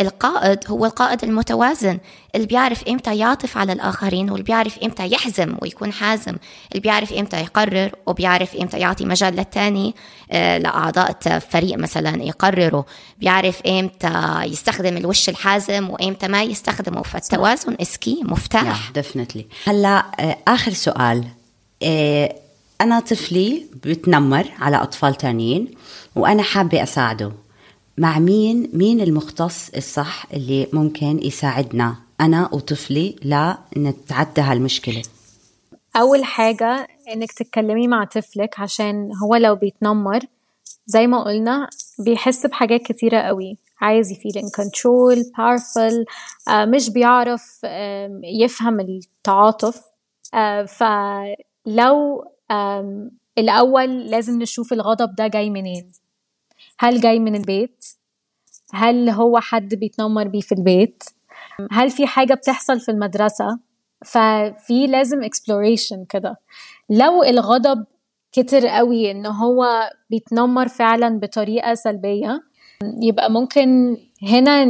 [0.00, 1.98] القائد هو القائد المتوازن.
[2.34, 6.36] اللي بيعرف إمتى يعطف على الآخرين واللي بيعرف إمتى يحزم ويكون حازم.
[6.70, 9.94] اللي بيعرف إمتى يقرر وبيعرف إمتى يعطي مجال للتاني
[10.30, 12.82] آه، لأعضاء الفريق مثلا يقرروا.
[13.18, 17.02] بيعرف إمتى يستخدم الوش الحازم وإمتى ما يستخدمه.
[17.02, 18.90] فالتوازن إسكي مفتاح.
[18.90, 21.24] ديفنتلي هلا آه، آخر سؤال.
[21.82, 22.36] آه،
[22.80, 25.74] أنا طفلي بتنمر على أطفال تانيين
[26.16, 27.43] وأنا حابة أساعده.
[27.98, 33.16] مع مين؟ مين المختص الصح اللي ممكن يساعدنا؟ أنا وطفلي
[33.76, 35.02] لنتعدى هالمشكلة.
[35.96, 40.20] أول حاجة إنك تتكلمي مع طفلك عشان هو لو بيتنمر
[40.86, 41.68] زي ما قلنا
[41.98, 43.56] بيحس بحاجات كتيرة قوي.
[43.80, 46.04] عايز ي feel in control powerful
[46.48, 47.60] مش بيعرف
[48.40, 49.82] يفهم التعاطف.
[50.34, 52.24] آه، فلو
[53.38, 55.92] الأول لازم نشوف الغضب ده جاي منين.
[56.78, 57.84] هل جاي من البيت؟
[58.72, 61.04] هل هو حد بيتنمر بيه في البيت؟
[61.70, 63.58] هل في حاجة بتحصل في المدرسة؟
[64.04, 66.36] ففي لازم exploration كده.
[66.90, 67.84] لو الغضب
[68.32, 72.42] كتر قوي إن هو بيتنمر فعلا بطريقة سلبية
[73.02, 74.64] يبقى ممكن هنا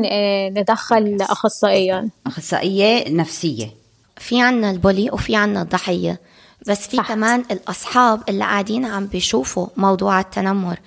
[0.50, 3.70] ندخل أخصائية أخصائية نفسية.
[4.16, 6.20] في عنا البولي وفي عنا الضحية
[6.68, 7.08] بس في صح.
[7.08, 10.78] كمان الأصحاب اللي قاعدين عم بيشوفوا موضوع التنمر.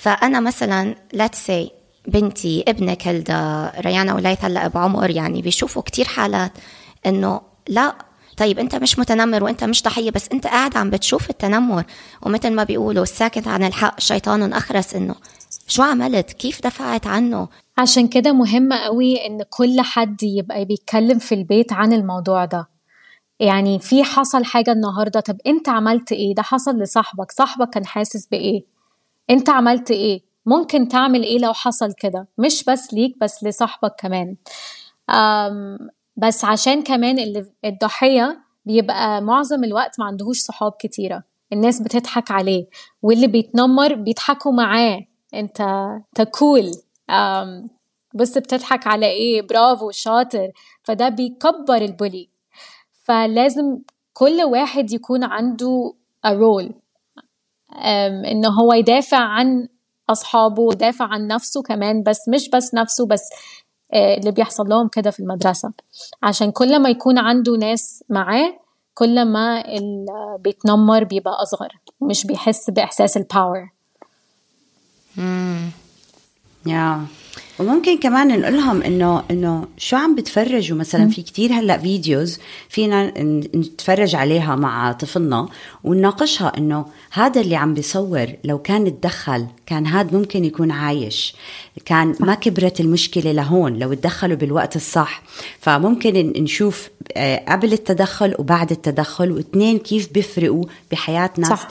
[0.00, 1.70] فأنا مثلا let's say
[2.08, 6.52] بنتي ابنك هلدا ريانا وليث هلأ بعمر يعني بيشوفوا كتير حالات
[7.06, 7.94] إنه لا
[8.36, 11.84] طيب أنت مش متنمر وأنت مش ضحية بس أنت قاعد عم بتشوف التنمر.
[12.22, 15.14] ومثل ما بيقولوا الساكت عن الحق شيطان أخرس إنه
[15.68, 17.48] شو عملت؟ كيف دفعت عنه؟
[17.78, 22.68] عشان كده مهم قوي إن كل حد يبقى بيتكلم في البيت عن الموضوع ده.
[23.40, 28.26] يعني في حصل حاجة النهاردة طب أنت عملت إيه؟ ده حصل لصاحبك صاحبك كان حاسس
[28.26, 28.79] بإيه؟
[29.30, 34.36] انت عملت إيه؟ ممكن تعمل إيه لو حصل كده؟ مش بس ليك بس لصاحبك كمان.
[36.16, 41.22] بس عشان كمان الضحية بيبقى معظم الوقت ما عندهوش صحاب كتيرة.
[41.52, 42.66] الناس بتضحك عليه.
[43.02, 45.00] واللي بيتنمر بيضحكوا معاه.
[45.34, 45.62] انت
[46.38, 46.70] كول
[48.14, 50.48] بس بتضحك على إيه؟ برافو شاطر.
[50.82, 52.28] فده بيكبر البولي.
[53.02, 53.78] فلازم
[54.12, 55.94] كل واحد يكون عنده
[56.26, 56.72] a role.
[58.30, 59.68] إن هو يدافع عن
[60.10, 63.22] أصحابه ويدافع عن نفسه كمان بس مش بس نفسه بس
[63.94, 65.72] آه، اللي بيحصل لهم كده في المدرسة.
[66.22, 68.60] عشان كل ما يكون عنده ناس معاه
[68.94, 69.62] كل ما
[70.38, 71.68] بيتنمر بيبقى أصغر
[72.00, 73.70] مش بيحس بإحساس ال power
[76.66, 77.06] يا
[77.60, 82.38] وممكن كمان نقول لهم إنه إنه شو عم بتفرجوا؟ مثلا في كتير هلأ videos
[82.68, 83.22] فينا
[83.54, 85.48] نتفرج عليها مع طفلنا
[85.84, 91.34] ونناقشها إنه هذا اللي عم بيصور لو كان تدخل كان هذا ممكن يكون عايش
[91.84, 95.22] كان ما كبرت المشكلة لهون لو تدخلوا بالوقت الصح.
[95.60, 101.68] فممكن نشوف آه، قبل التدخل وبعد التدخل واثنين كيف بيفرقوا بحياة ناس صح.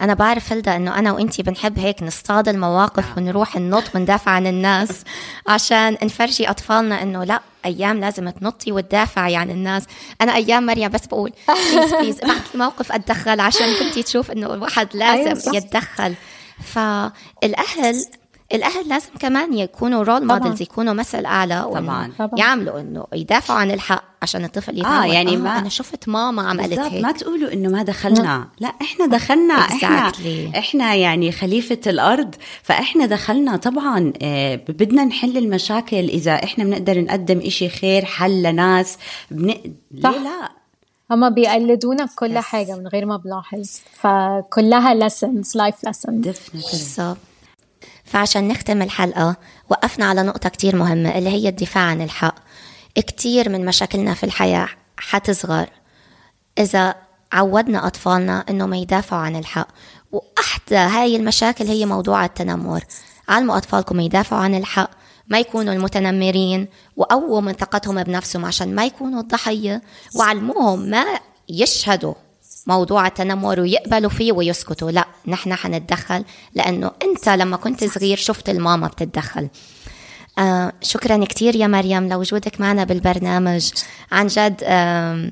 [0.00, 3.14] أنا بعرف هلدا إنه أنا وإنتي بنحب هيك نصطاد المواقف آه.
[3.16, 5.04] ونروح ننط وندافع عن الناس
[5.48, 9.84] عشان نفرجي أطفالنا إنه لا أيام لازم تنطي وتدافعي عن الناس.
[10.20, 11.32] أنا أيام مريم بس بقول
[11.72, 12.20] please please
[12.54, 16.14] موقف أتدخل عشان بنتي تشوف إنه الواحد لازم أيوة يتدخل.
[16.64, 18.04] فالأهل
[18.54, 22.12] الأهل لازم كمان يكونوا role models يكونوا مثل أعلى طبعا.
[22.36, 26.42] يعملوا إنه يدافعوا عن الحق عشان الطفل يفهم آه يعني آه ما أنا شفت ماما
[26.42, 27.02] عملت هيك.
[27.04, 28.48] ما تقولوا إنه ما دخلنا.
[28.60, 29.54] لا إحنا دخلنا.
[29.54, 30.12] إحنا
[30.58, 35.96] إحنا يعني خليفة الأرض فإحنا دخلنا طبعا آه بدنا نحل المشاكل.
[35.96, 38.98] إذا إحنا بنقدر نقدم إشي خير حل لناس
[39.30, 39.46] بن...
[39.90, 40.50] ليه لا.
[41.10, 42.38] هما بيقلدونا بكل yes.
[42.38, 46.28] حاجة من غير ما بلاحظ فكلها lessons life lessons.
[46.52, 47.16] بالظبط
[48.06, 49.36] فعشان نختم الحلقة
[49.70, 52.34] وقفنا على نقطة كتير مهمة اللي هي الدفاع عن الحق.
[52.96, 55.68] كتير من مشاكلنا في الحياة حتصغر
[56.58, 56.94] إذا
[57.32, 59.68] عودنا أطفالنا إنه ما يدافعوا عن الحق
[60.12, 62.84] وأحدى هاي المشاكل هي موضوع التنمر.
[63.28, 64.90] علموا أطفالكم يدافعوا عن الحق
[65.28, 69.82] ما يكونوا المتنمرين وقووا من ثقتهم بنفسهم عشان ما يكونوا الضحية
[70.14, 71.04] وعلموهم ما
[71.48, 72.14] يشهدوا.
[72.66, 78.86] موضوع التنمر ويقبلوا فيه ويسكتوا لا نحن حنتدخل لأنه أنت لما كنت صغير شفت الماما
[78.88, 79.48] بتتدخل.
[80.38, 83.70] آه شكرا كثير يا مريم لوجودك معنا بالبرنامج.
[84.12, 85.30] عن جد آه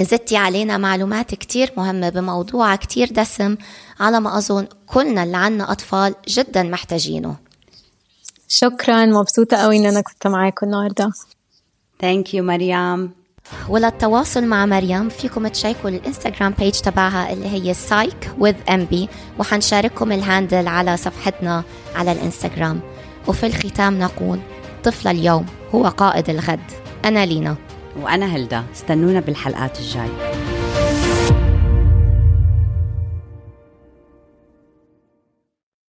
[0.00, 3.56] زدتي علينا معلومات كتير مهمة بموضوع كتير دسم
[4.00, 7.36] على ما أظن كلنا اللي عنا أطفال جدا محتاجينه.
[8.48, 11.10] شكرا مبسوطة قوي إن أنا كنت معاكم النهاردة.
[12.00, 13.23] Thank you مريم.
[13.68, 19.08] وللتواصل مع مريم فيكم تشيكوا الإنستغرام page تبعها اللي هي Psych with MB
[19.38, 21.64] وحنشارككم ال handle على صفحتنا
[21.94, 22.80] على الإنستغرام.
[23.26, 24.38] وفي الختام نقول
[24.84, 26.60] طفل اليوم هو قائد الغد.
[27.04, 27.56] أنا لينا.
[28.02, 28.64] وأنا هلدا.
[28.74, 30.53] استنونا بالحلقات الجاية.